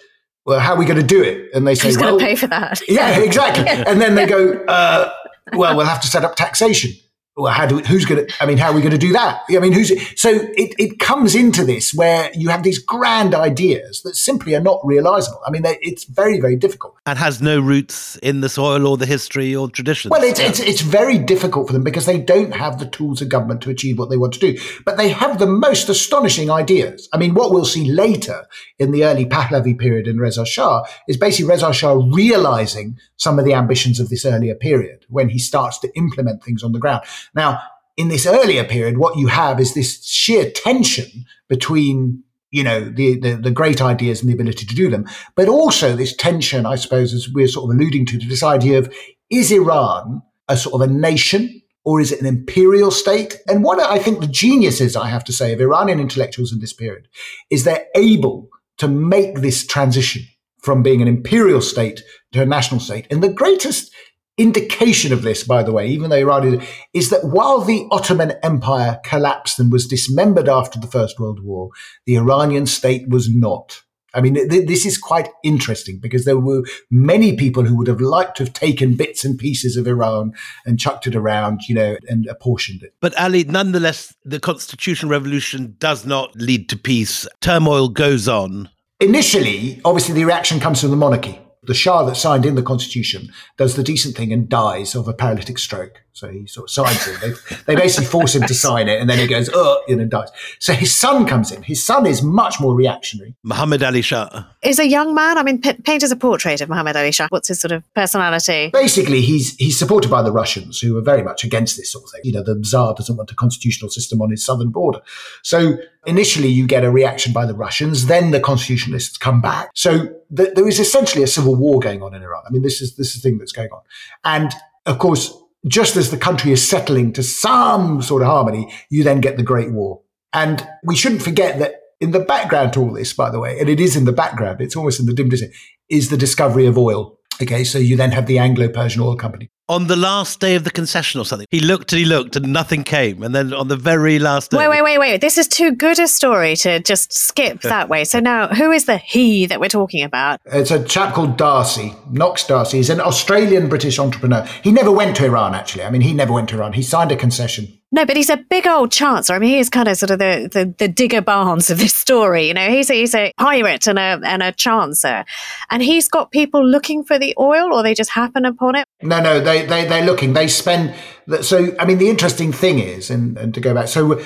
[0.46, 1.50] well, how are we going to do it?
[1.56, 2.82] And they say, Who's well, going to pay for that?
[2.88, 3.68] Yeah, exactly.
[3.68, 5.12] And then they go, uh,
[5.54, 6.92] well, we'll have to set up taxation
[7.40, 9.14] well, how do we, who's going to, I mean, how are we going to do
[9.14, 9.44] that?
[9.50, 14.02] I mean, who's, so it, it comes into this where you have these grand ideas
[14.04, 15.42] that simply are not realizable.
[15.48, 16.98] I mean, they, it's very, very difficult.
[17.06, 20.12] And has no roots in the soil or the history or traditions.
[20.12, 23.30] Well, it's, it's, it's very difficult for them because they don't have the tools of
[23.30, 24.60] government to achieve what they want to do.
[24.86, 27.08] But they have the most astonishing ideas.
[27.14, 28.46] I mean, what we'll see later
[28.78, 33.46] in the early Pahlavi period in Reza Shah is basically Reza Shah realizing some of
[33.46, 37.04] the ambitions of this earlier period when he starts to implement things on the ground.
[37.36, 37.62] Now,
[37.98, 43.20] in this earlier period, what you have is this sheer tension between you know the,
[43.20, 45.06] the, the great ideas and the ability to do them,
[45.36, 48.80] but also this tension, I suppose, as we're sort of alluding to, to this idea
[48.80, 48.94] of
[49.30, 53.38] is Iran a sort of a nation or is it an imperial state?
[53.48, 56.60] And what I think the genius is, I have to say, of Iranian intellectuals in
[56.60, 57.08] this period
[57.50, 60.24] is they're able to make this transition
[60.62, 62.02] from being an imperial state
[62.34, 63.08] to a national state.
[63.10, 63.94] And the greatest
[64.40, 69.00] indication of this, by the way, even though Iran is that while the Ottoman Empire
[69.04, 71.70] collapsed and was dismembered after the First World War,
[72.06, 73.84] the Iranian state was not.
[74.14, 78.02] I mean, th- this is quite interesting because there were many people who would have
[78.02, 80.34] liked to have taken bits and pieces of Iran
[80.66, 82.96] and chucked it around, you know, and apportioned it.
[83.02, 87.28] But Ali, nonetheless, the constitutional revolution does not lead to peace.
[87.42, 88.70] Turmoil goes on.
[89.00, 93.32] Initially, obviously, the reaction comes from the monarchy the Shah that signed in the constitution
[93.58, 96.04] does the decent thing and dies of a paralytic stroke.
[96.20, 97.22] So he sort of signs it.
[97.22, 100.10] They, they basically force him to sign it, and then he goes, oh, and then
[100.10, 100.28] dies.
[100.60, 101.64] So his son comes in.
[101.64, 103.36] His son is much more reactionary.
[103.44, 105.38] Muhammad Ali Shah is a young man.
[105.38, 107.28] I mean, p- paint us a portrait of Muhammad Ali Shah.
[107.30, 108.70] What's his sort of personality?
[108.74, 112.12] Basically, he's he's supported by the Russians, who are very much against this sort of
[112.12, 112.22] thing.
[112.26, 115.00] You know, the Tsar doesn't want a constitutional system on his southern border.
[115.42, 118.08] So initially, you get a reaction by the Russians.
[118.08, 119.70] Then the constitutionalists come back.
[119.74, 122.44] So th- there is essentially a civil war going on in Iran.
[122.46, 123.82] I mean, this is this is the thing that's going on,
[124.26, 124.52] and
[124.86, 125.34] of course
[125.68, 129.44] just as the country is settling to some sort of harmony, you then get the
[129.44, 130.02] Great War.
[130.34, 133.68] And we shouldn't forget that in the background to all this, by the way, and
[133.68, 135.56] it is in the background, it's almost in the dim distance,
[135.90, 137.18] is the discovery of oil.
[137.42, 140.64] Okay, so you then have the Anglo Persian Oil Company on the last day of
[140.64, 141.48] the concession or something.
[141.52, 143.22] He looked and he looked and nothing came.
[143.22, 144.58] And then on the very last day.
[144.58, 145.22] Wait, wait, wait, wait.
[145.22, 148.04] This is too good a story to just skip that way.
[148.04, 150.42] So now, who is the he that we're talking about?
[150.46, 152.78] It's a chap called D'Arcy, Knox D'Arcy.
[152.78, 154.46] He's an Australian British entrepreneur.
[154.64, 155.84] He never went to Iran, actually.
[155.84, 156.74] I mean, he never went to Iran.
[156.74, 157.79] He signed a concession.
[158.00, 159.32] No, but he's a big old chancer.
[159.32, 162.48] I mean, he's kind of sort of the, the, the Digger Barnes of this story.
[162.48, 165.26] You know, he's a, he's a pirate and a, and a chancer.
[165.70, 168.86] And he's got people looking for the oil or they just happen upon it.
[169.02, 170.32] No, no, they, they, they're looking.
[170.32, 170.96] They spend,
[171.42, 174.22] so, I mean, the interesting thing is, and, and to go back, so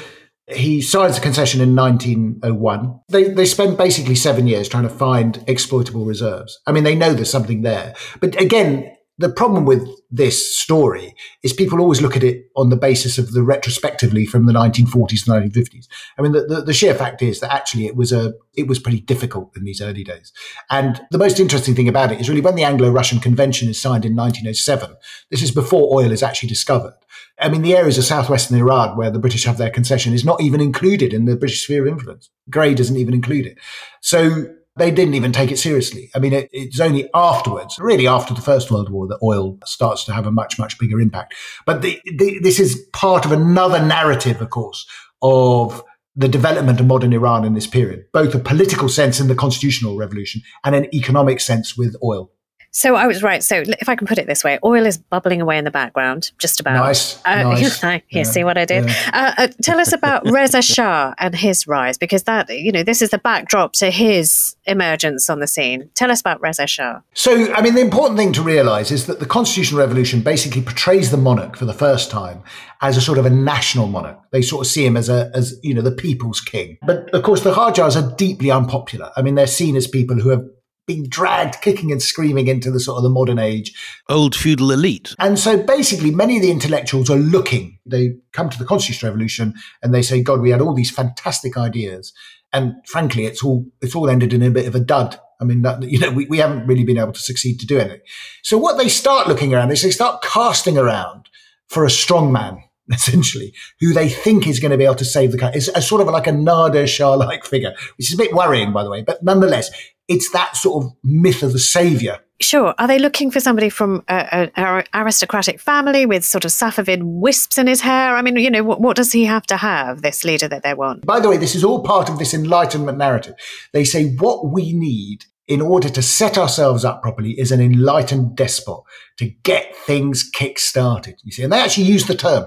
[0.47, 2.99] He signs a concession in 1901.
[3.09, 6.59] They, they spend basically seven years trying to find exploitable reserves.
[6.67, 7.95] I mean, they know there's something there.
[8.19, 12.75] But again, the problem with this story is people always look at it on the
[12.75, 15.87] basis of the retrospectively from the 1940s and 1950s.
[16.17, 18.79] I mean, the, the, the, sheer fact is that actually it was a it was
[18.79, 20.33] pretty difficult in these early days.
[20.69, 24.05] And the most interesting thing about it is really when the Anglo-Russian Convention is signed
[24.05, 24.95] in 1907.
[25.29, 26.95] This is before oil is actually discovered.
[27.39, 30.41] I mean, the areas of southwestern Iran where the British have their concession is not
[30.41, 32.29] even included in the British sphere of influence.
[32.49, 33.57] Grey doesn't even include it.
[34.01, 36.09] So they didn't even take it seriously.
[36.15, 40.03] I mean, it, it's only afterwards, really after the First World War, that oil starts
[40.05, 41.35] to have a much, much bigger impact.
[41.65, 44.87] But the, the, this is part of another narrative, of course,
[45.21, 45.83] of
[46.15, 49.97] the development of modern Iran in this period, both a political sense in the constitutional
[49.97, 52.31] revolution and an economic sense with oil.
[52.75, 53.43] So I was right.
[53.43, 56.31] So if I can put it this way, oil is bubbling away in the background,
[56.39, 56.83] just about.
[56.83, 57.23] Nice.
[57.23, 57.81] Uh, nice.
[57.81, 58.23] Here, yeah.
[58.23, 58.85] see what I did?
[58.85, 59.09] Yeah.
[59.13, 63.03] Uh, uh, tell us about Reza Shah and his rise, because that, you know, this
[63.03, 65.87] is the backdrop to his emergence on the scene.
[65.93, 67.01] Tell us about Reza Shah.
[67.13, 71.11] So, I mean, the important thing to realize is that the constitutional revolution basically portrays
[71.11, 72.41] the monarch for the first time
[72.81, 74.19] as a sort of a national monarch.
[74.31, 76.79] They sort of see him as a, as, you know, the people's king.
[76.81, 79.11] But of course, the Qajars are deeply unpopular.
[79.15, 80.43] I mean, they're seen as people who have
[80.85, 83.73] being dragged kicking and screaming into the sort of the modern age.
[84.09, 85.15] Old feudal elite.
[85.19, 87.79] And so basically, many of the intellectuals are looking.
[87.85, 91.57] They come to the Constitutional Revolution and they say, God, we had all these fantastic
[91.57, 92.13] ideas.
[92.51, 95.19] And frankly, it's all, it's all ended in a bit of a dud.
[95.41, 97.79] I mean, that, you know, we, we haven't really been able to succeed to do
[97.79, 98.01] anything.
[98.43, 101.27] So what they start looking around is they start casting around
[101.67, 105.31] for a strong man essentially, who they think is going to be able to save
[105.31, 105.57] the country.
[105.57, 108.73] It's a sort of like a Nader Shah like figure, which is a bit worrying,
[108.73, 109.01] by the way.
[109.01, 109.71] But nonetheless,
[110.07, 112.19] it's that sort of myth of the savior.
[112.41, 112.73] Sure.
[112.77, 114.51] Are they looking for somebody from an
[114.93, 118.17] aristocratic family with sort of Safavid wisps in his hair?
[118.17, 120.73] I mean, you know, what, what does he have to have, this leader that they
[120.73, 121.05] want?
[121.05, 123.35] By the way, this is all part of this Enlightenment narrative.
[123.71, 128.35] They say what we need in order to set ourselves up properly is an enlightened
[128.35, 128.81] despot
[129.17, 131.15] to get things kick started.
[131.23, 132.45] You see, and they actually use the term.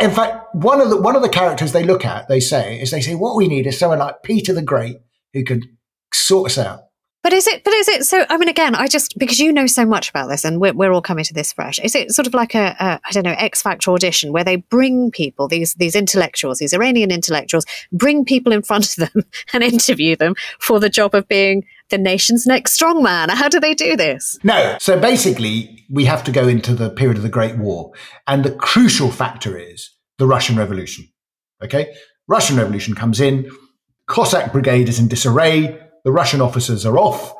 [0.00, 2.90] In fact, one of the one of the characters they look at, they say, is
[2.90, 4.96] they say what we need is someone like Peter the Great
[5.32, 5.62] who can
[6.12, 6.84] sort us out.
[7.22, 7.62] But is it?
[7.62, 8.04] But is it?
[8.04, 10.72] So I mean, again, I just because you know so much about this, and we're,
[10.72, 11.78] we're all coming to this fresh.
[11.78, 14.56] Is it sort of like a, a I don't know X Factor audition where they
[14.56, 19.62] bring people these these intellectuals, these Iranian intellectuals, bring people in front of them and
[19.62, 23.30] interview them for the job of being the nation's next strongman?
[23.30, 24.36] How do they do this?
[24.42, 24.76] No.
[24.80, 27.92] So basically, we have to go into the period of the Great War,
[28.26, 31.08] and the crucial factor is the Russian Revolution.
[31.62, 31.94] Okay,
[32.26, 33.48] Russian Revolution comes in.
[34.08, 37.32] Cossack brigade is in disarray the Russian officers are off.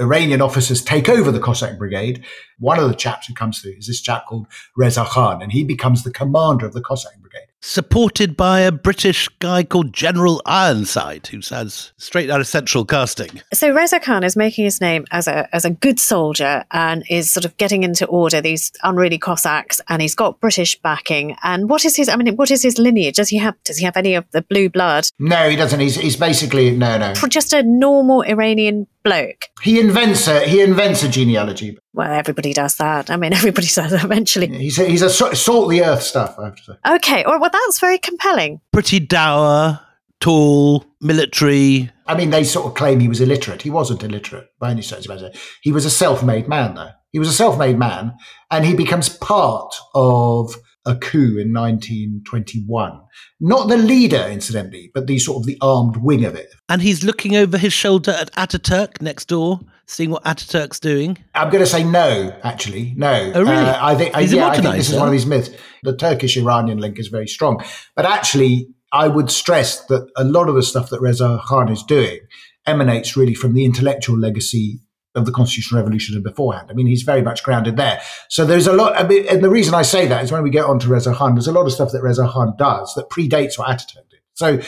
[0.00, 2.24] Iranian officers take over the Cossack brigade.
[2.58, 5.64] One of the chaps who comes through is this chap called Reza Khan, and he
[5.64, 11.28] becomes the commander of the Cossack brigade supported by a British guy called General Ironside,
[11.28, 13.40] who sounds straight out of central casting.
[13.54, 17.30] So Reza Khan is making his name as a as a good soldier and is
[17.30, 21.36] sort of getting into order these unruly Cossacks, and he's got British backing.
[21.42, 22.08] And what is his?
[22.08, 23.16] I mean, what is his lineage?
[23.16, 23.54] Does he have?
[23.64, 25.06] Does he have any of the blue blood?
[25.18, 25.80] No, he doesn't.
[25.80, 27.14] He's he's basically no, no.
[27.32, 29.46] Just a normal Iranian bloke.
[29.62, 31.78] He invents a he invents a genealogy.
[31.94, 33.10] Well, everybody does that.
[33.10, 34.48] I mean, everybody does that eventually.
[34.48, 36.38] He's a, he's a salt the earth stuff.
[36.38, 36.72] I have to say.
[36.94, 38.60] Okay, well, that's very compelling.
[38.72, 39.80] Pretty dour,
[40.20, 41.90] tall, military.
[42.06, 43.62] I mean, they sort of claim he was illiterate.
[43.62, 45.40] He wasn't illiterate by any stretch of imagination.
[45.60, 46.90] He was a self-made man, though.
[47.10, 48.14] He was a self-made man,
[48.50, 53.00] and he becomes part of a coup in 1921.
[53.40, 56.52] Not the leader, incidentally, but the sort of the armed wing of it.
[56.68, 61.18] And he's looking over his shoulder at Ataturk next door, seeing what Ataturk's doing.
[61.34, 63.32] I'm going to say no, actually, no.
[63.34, 63.54] Oh, really?
[63.54, 65.50] Uh, I think, he's yeah, I think this is one of these myths.
[65.82, 67.62] The Turkish-Iranian link is very strong,
[67.94, 71.82] but actually, I would stress that a lot of the stuff that Reza Khan is
[71.82, 72.20] doing
[72.66, 74.80] emanates really from the intellectual legacy
[75.14, 76.68] of the constitutional revolution and beforehand.
[76.70, 78.00] I mean, he's very much grounded there.
[78.28, 80.50] So there's a lot, I mean, and the reason I say that is when we
[80.50, 83.10] get on to Reza Khan, there's a lot of stuff that Reza Khan does that
[83.10, 84.20] predates what Ataturk did.
[84.34, 84.58] So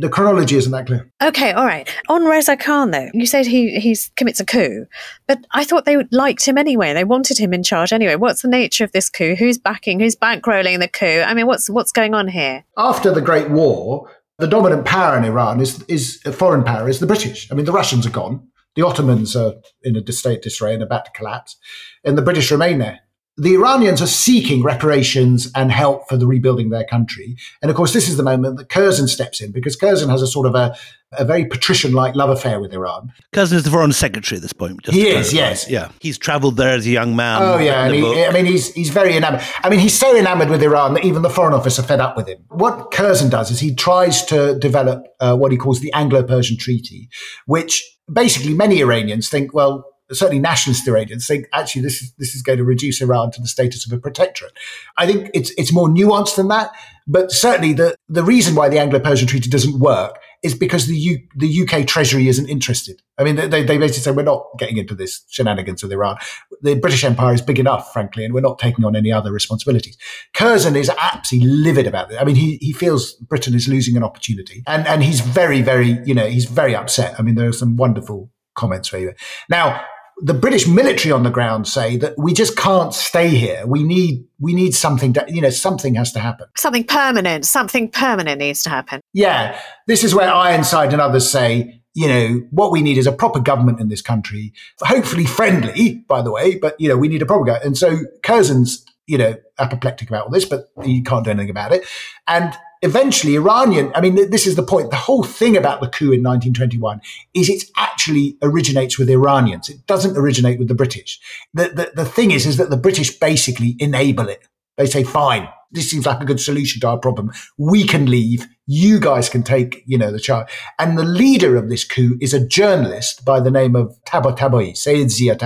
[0.00, 1.10] the chronology isn't that clear.
[1.22, 1.88] Okay, all right.
[2.08, 4.86] On Reza Khan, though, you said he he commits a coup,
[5.26, 6.92] but I thought they liked him anyway.
[6.92, 8.16] They wanted him in charge anyway.
[8.16, 9.34] What's the nature of this coup?
[9.34, 10.00] Who's backing?
[10.00, 11.22] Who's bankrolling the coup?
[11.26, 12.64] I mean, what's what's going on here?
[12.76, 17.00] After the Great War, the dominant power in Iran is is a foreign power is
[17.00, 17.50] the British.
[17.50, 18.46] I mean, the Russians are gone.
[18.76, 21.56] The Ottomans are in a state disarray and about to collapse,
[22.04, 23.00] and the British remain there.
[23.38, 27.36] The Iranians are seeking reparations and help for the rebuilding of their country.
[27.60, 30.26] And of course, this is the moment that Curzon steps in because Curzon has a
[30.26, 30.74] sort of a,
[31.12, 33.12] a very patrician like love affair with Iran.
[33.34, 34.86] Curzon is the foreign secretary at this point.
[34.86, 35.68] He is, yes.
[35.68, 35.90] Yeah.
[36.00, 37.42] He's traveled there as a young man.
[37.42, 37.84] Oh, yeah.
[37.84, 39.42] And he, I mean, he's, he's very enamored.
[39.62, 42.16] I mean, he's so enamored with Iran that even the Foreign Office are fed up
[42.16, 42.38] with him.
[42.48, 46.56] What Curzon does is he tries to develop uh, what he calls the Anglo Persian
[46.56, 47.10] Treaty,
[47.44, 52.42] which basically many Iranians think, well, certainly nationalist Iranians think actually this is this is
[52.42, 54.52] going to reduce Iran to the status of a protectorate.
[54.96, 56.72] I think it's it's more nuanced than that,
[57.06, 61.18] but certainly the the reason why the Anglo-Persian Treaty doesn't work is because the U,
[61.34, 63.02] the UK Treasury isn't interested.
[63.18, 66.18] I mean, they, they basically say we're not getting into this shenanigans with Iran.
[66.62, 69.96] The British Empire is big enough, frankly, and we're not taking on any other responsibilities.
[70.34, 72.20] Curzon is absolutely livid about it.
[72.20, 75.98] I mean, he he feels Britain is losing an opportunity, and and he's very very
[76.04, 77.18] you know he's very upset.
[77.18, 79.12] I mean, there are some wonderful comments for you
[79.50, 79.78] now
[80.18, 83.66] the British military on the ground say that we just can't stay here.
[83.66, 86.46] We need we need something to you know something has to happen.
[86.56, 87.44] Something permanent.
[87.44, 89.00] Something permanent needs to happen.
[89.12, 91.82] Yeah, this is where Ironside and others say.
[91.98, 94.52] You know, what we need is a proper government in this country,
[94.82, 97.64] hopefully friendly, by the way, but, you know, we need a proper government.
[97.64, 101.72] And so Curzon's, you know, apoplectic about all this, but he can't do anything about
[101.72, 101.86] it.
[102.28, 104.90] And eventually Iranian, I mean, this is the point.
[104.90, 107.00] The whole thing about the coup in 1921
[107.34, 109.68] is it actually originates with Iranians.
[109.68, 111.20] It doesn't originate with the British.
[111.54, 114.46] The, the, the thing is, is that the British basically enable it.
[114.76, 117.32] They say, fine, this seems like a good solution to our problem.
[117.56, 118.46] We can leave.
[118.66, 120.48] You guys can take, you know, the charge.
[120.78, 125.10] And the leader of this coup is a journalist by the name of Tabatabai, Sayed
[125.10, 125.36] Zia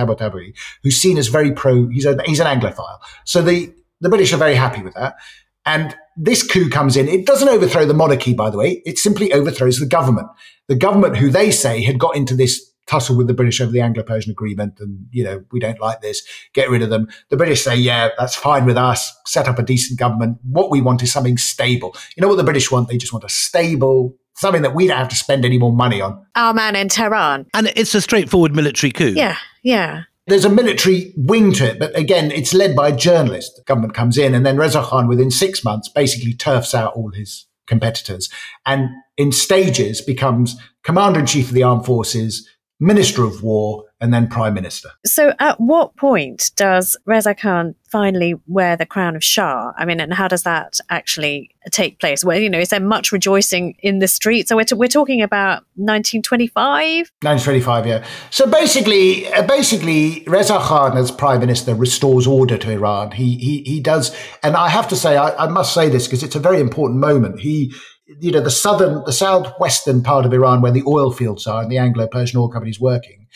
[0.83, 2.99] who's seen as very pro, he's, a, he's an Anglophile.
[3.25, 5.15] So the, the British are very happy with that.
[5.65, 7.07] And this coup comes in.
[7.07, 8.81] It doesn't overthrow the monarchy, by the way.
[8.85, 10.27] It simply overthrows the government.
[10.67, 13.81] The government, who they say had got into this tussle with the British over the
[13.81, 16.23] Anglo-Persian agreement, and you know we don't like this.
[16.53, 17.07] Get rid of them.
[17.29, 19.13] The British say, yeah, that's fine with us.
[19.25, 20.39] Set up a decent government.
[20.43, 21.95] What we want is something stable.
[22.15, 22.89] You know what the British want?
[22.89, 24.17] They just want a stable.
[24.35, 26.25] Something that we don't have to spend any more money on.
[26.35, 27.45] Our man in Tehran.
[27.53, 29.13] And it's a straightforward military coup.
[29.13, 30.03] Yeah, yeah.
[30.27, 33.53] There's a military wing to it, but again, it's led by a journalist.
[33.57, 37.11] The government comes in, and then Reza Khan, within six months, basically turfs out all
[37.11, 38.29] his competitors
[38.65, 42.47] and in stages becomes commander in chief of the armed forces,
[42.81, 44.89] minister of war, and then prime minister.
[45.05, 49.71] So, at what point does Reza Khan finally wear the crown of Shah?
[49.77, 52.25] I mean, and how does that actually take place?
[52.25, 54.49] Well, you know, is there much rejoicing in the streets?
[54.49, 57.11] So, we're, t- we're talking about 1925?
[57.21, 58.03] 1925, yeah.
[58.31, 63.11] So, basically, uh, basically, Reza Khan, as prime minister, restores order to Iran.
[63.11, 66.23] He, he, he does, and I have to say, I, I must say this because
[66.23, 67.39] it's a very important moment.
[67.39, 67.71] He,
[68.19, 71.71] you know, the southern, the southwestern part of Iran where the oil fields are and
[71.71, 73.27] the Anglo-Persian oil companies working,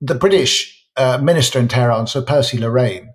[0.00, 3.08] the British uh, minister in Tehran, Sir Percy Loraine,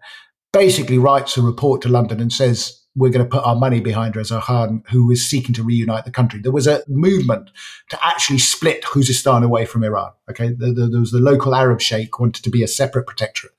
[0.53, 4.15] basically writes a report to London and says, we're going to put our money behind
[4.15, 6.39] Reza Khan, who is seeking to reunite the country.
[6.39, 7.51] There was a movement
[7.89, 10.11] to actually split Khuzestan away from Iran.
[10.31, 13.53] Okay, there, there was the local Arab sheikh wanted to be a separate protectorate.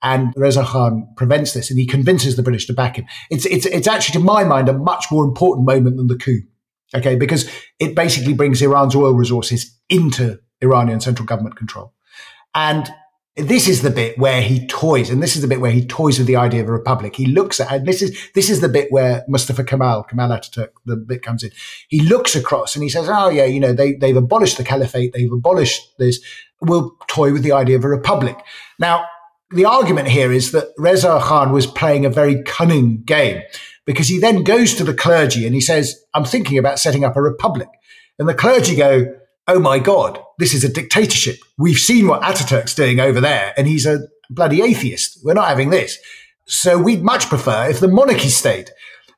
[0.00, 3.04] And Reza Khan prevents this and he convinces the British to back him.
[3.30, 6.40] It's, it's, it's actually, to my mind, a much more important moment than the coup.
[6.94, 11.92] Okay, because it basically brings Iran's oil resources into Iranian central government control.
[12.54, 12.90] And
[13.36, 16.18] this is the bit where he toys, and this is the bit where he toys
[16.18, 17.14] with the idea of a republic.
[17.14, 20.70] He looks at, and this is this is the bit where Mustafa Kemal, Kemal Ataturk,
[20.86, 21.50] the bit comes in.
[21.88, 25.12] He looks across and he says, "Oh yeah, you know they they've abolished the caliphate,
[25.12, 26.20] they've abolished this.
[26.60, 28.36] We'll toy with the idea of a republic."
[28.80, 29.06] Now,
[29.52, 33.42] the argument here is that Reza Khan was playing a very cunning game
[33.88, 37.16] because he then goes to the clergy and he says, "I'm thinking about setting up
[37.16, 37.68] a republic,"
[38.20, 39.06] and the clergy go
[39.48, 41.38] oh my God, this is a dictatorship.
[41.56, 45.20] We've seen what Ataturk's doing over there, and he's a bloody atheist.
[45.24, 45.98] We're not having this.
[46.44, 48.70] So we'd much prefer if the monarchy stayed.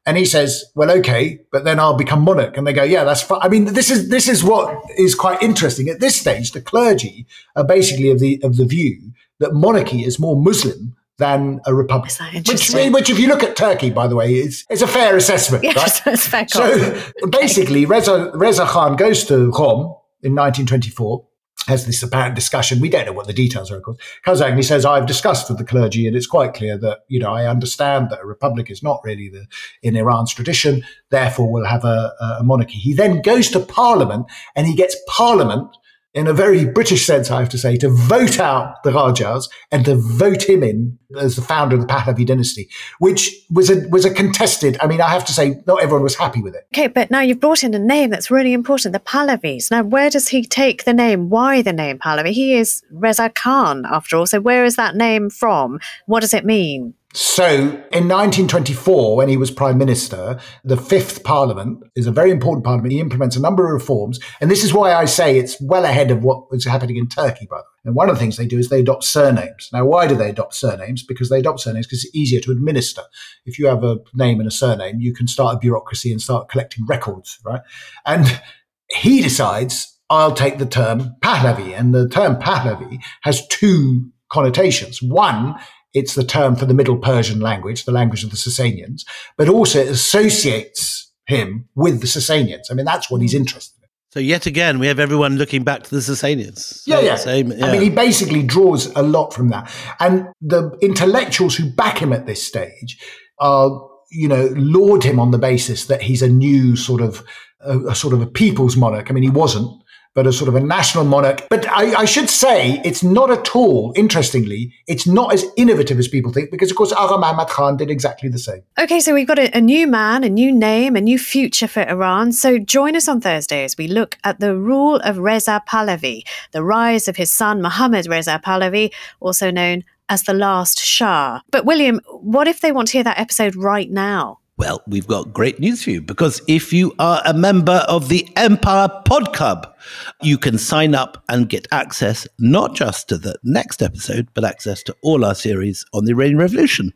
[0.06, 2.56] And he says, well, okay, but then I'll become monarch.
[2.56, 3.40] And they go, yeah, that's fine.
[3.42, 5.88] I mean, this is, this is what is quite interesting.
[5.88, 10.18] At this stage, the clergy are basically of the, of the view that monarchy is
[10.18, 12.12] more Muslim than a republic.
[12.34, 15.62] Which, which, if you look at Turkey, by the way, is it's a fair assessment.
[15.62, 16.18] Yes, right?
[16.18, 17.00] fair so
[17.30, 21.26] basically, Reza, Reza Khan goes to Qom, in 1924
[21.66, 22.80] has this apparent discussion.
[22.80, 23.98] We don't know what the details are, of course.
[24.24, 27.20] Comes and he says, I've discussed with the clergy, and it's quite clear that, you
[27.20, 29.46] know, I understand that a republic is not really the
[29.82, 32.78] in Iran's tradition, therefore we'll have a, a monarchy.
[32.78, 35.76] He then goes to parliament and he gets parliament
[36.12, 39.84] in a very British sense, I have to say, to vote out the Qajars and
[39.84, 44.04] to vote him in as the founder of the Pahlavi dynasty, which was a was
[44.04, 44.76] a contested.
[44.80, 46.66] I mean, I have to say, not everyone was happy with it.
[46.74, 49.70] Okay, but now you've brought in a name that's really important, the Pahlavis.
[49.70, 51.30] Now, where does he take the name?
[51.30, 52.30] Why the name Pahlavi?
[52.30, 54.26] He is Reza Khan, after all.
[54.26, 55.78] So, where is that name from?
[56.06, 56.94] What does it mean?
[57.12, 62.64] So in 1924, when he was prime minister, the fifth parliament is a very important
[62.64, 62.92] parliament.
[62.92, 64.20] He implements a number of reforms.
[64.40, 67.48] And this is why I say it's well ahead of what was happening in Turkey,
[67.50, 67.80] by the way.
[67.84, 69.70] And one of the things they do is they adopt surnames.
[69.72, 71.02] Now, why do they adopt surnames?
[71.02, 73.02] Because they adopt surnames because it's easier to administer.
[73.44, 76.48] If you have a name and a surname, you can start a bureaucracy and start
[76.48, 77.62] collecting records, right?
[78.06, 78.40] And
[78.88, 81.76] he decides, I'll take the term Pahlavi.
[81.76, 85.02] And the term Pahlavi has two connotations.
[85.02, 85.56] One
[85.92, 89.04] it's the term for the Middle Persian language, the language of the Sasanians,
[89.36, 92.70] but also it associates him with the Sasanians.
[92.70, 93.88] I mean, that's what he's interested in.
[94.12, 96.82] So yet again, we have everyone looking back to the Sasanians.
[96.86, 97.16] Yeah, yeah.
[97.16, 97.66] Same, yeah.
[97.66, 99.70] I mean, he basically draws a lot from that.
[100.00, 102.98] And the intellectuals who back him at this stage
[103.38, 107.24] are, you know, laud him on the basis that he's a new sort of,
[107.60, 109.10] a, a sort of a people's monarch.
[109.10, 109.79] I mean, he wasn't
[110.14, 111.46] but a sort of a national monarch.
[111.48, 116.08] But I, I, should say it's not at all, interestingly, it's not as innovative as
[116.08, 118.62] people think because, of course, Agha Muhammad Khan did exactly the same.
[118.78, 121.82] Okay, so we've got a, a new man, a new name, a new future for
[121.82, 122.32] Iran.
[122.32, 126.62] So join us on Thursday as we look at the rule of Reza Pahlavi, the
[126.62, 131.40] rise of his son, Mohammad Reza Pahlavi, also known as the last Shah.
[131.50, 134.40] But, William, what if they want to hear that episode right now?
[134.60, 138.28] Well, we've got great news for you because if you are a member of the
[138.36, 139.74] Empire Pod Club,
[140.20, 144.82] you can sign up and get access not just to the next episode, but access
[144.82, 146.92] to all our series on the Iranian Revolution.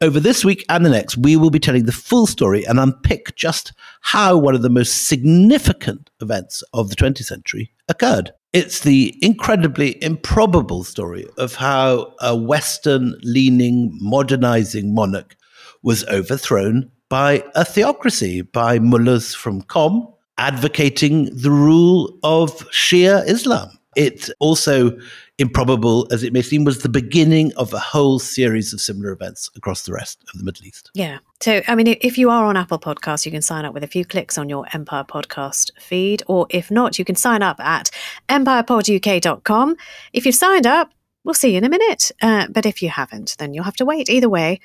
[0.00, 3.34] Over this week and the next, we will be telling the full story and unpick
[3.34, 8.30] just how one of the most significant events of the 20th century occurred.
[8.52, 15.34] It's the incredibly improbable story of how a Western leaning, modernizing monarch
[15.82, 23.70] was overthrown by a theocracy, by mullahs from Qom advocating the rule of Shia Islam.
[23.96, 24.96] It also,
[25.38, 29.50] improbable as it may seem, was the beginning of a whole series of similar events
[29.56, 30.90] across the rest of the Middle East.
[30.94, 31.18] Yeah.
[31.40, 33.88] So, I mean, if you are on Apple Podcasts, you can sign up with a
[33.88, 36.22] few clicks on your Empire Podcast feed.
[36.28, 37.90] Or if not, you can sign up at
[38.28, 39.76] empirepoduk.com.
[40.12, 40.92] If you've signed up,
[41.24, 42.12] we'll see you in a minute.
[42.22, 44.08] Uh, but if you haven't, then you'll have to wait.
[44.08, 44.60] Either way,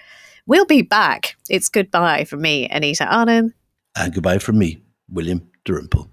[0.46, 1.38] We'll be back.
[1.50, 3.54] It's goodbye from me, Anita Anand.
[3.96, 6.13] And goodbye from me, William Dalrymple.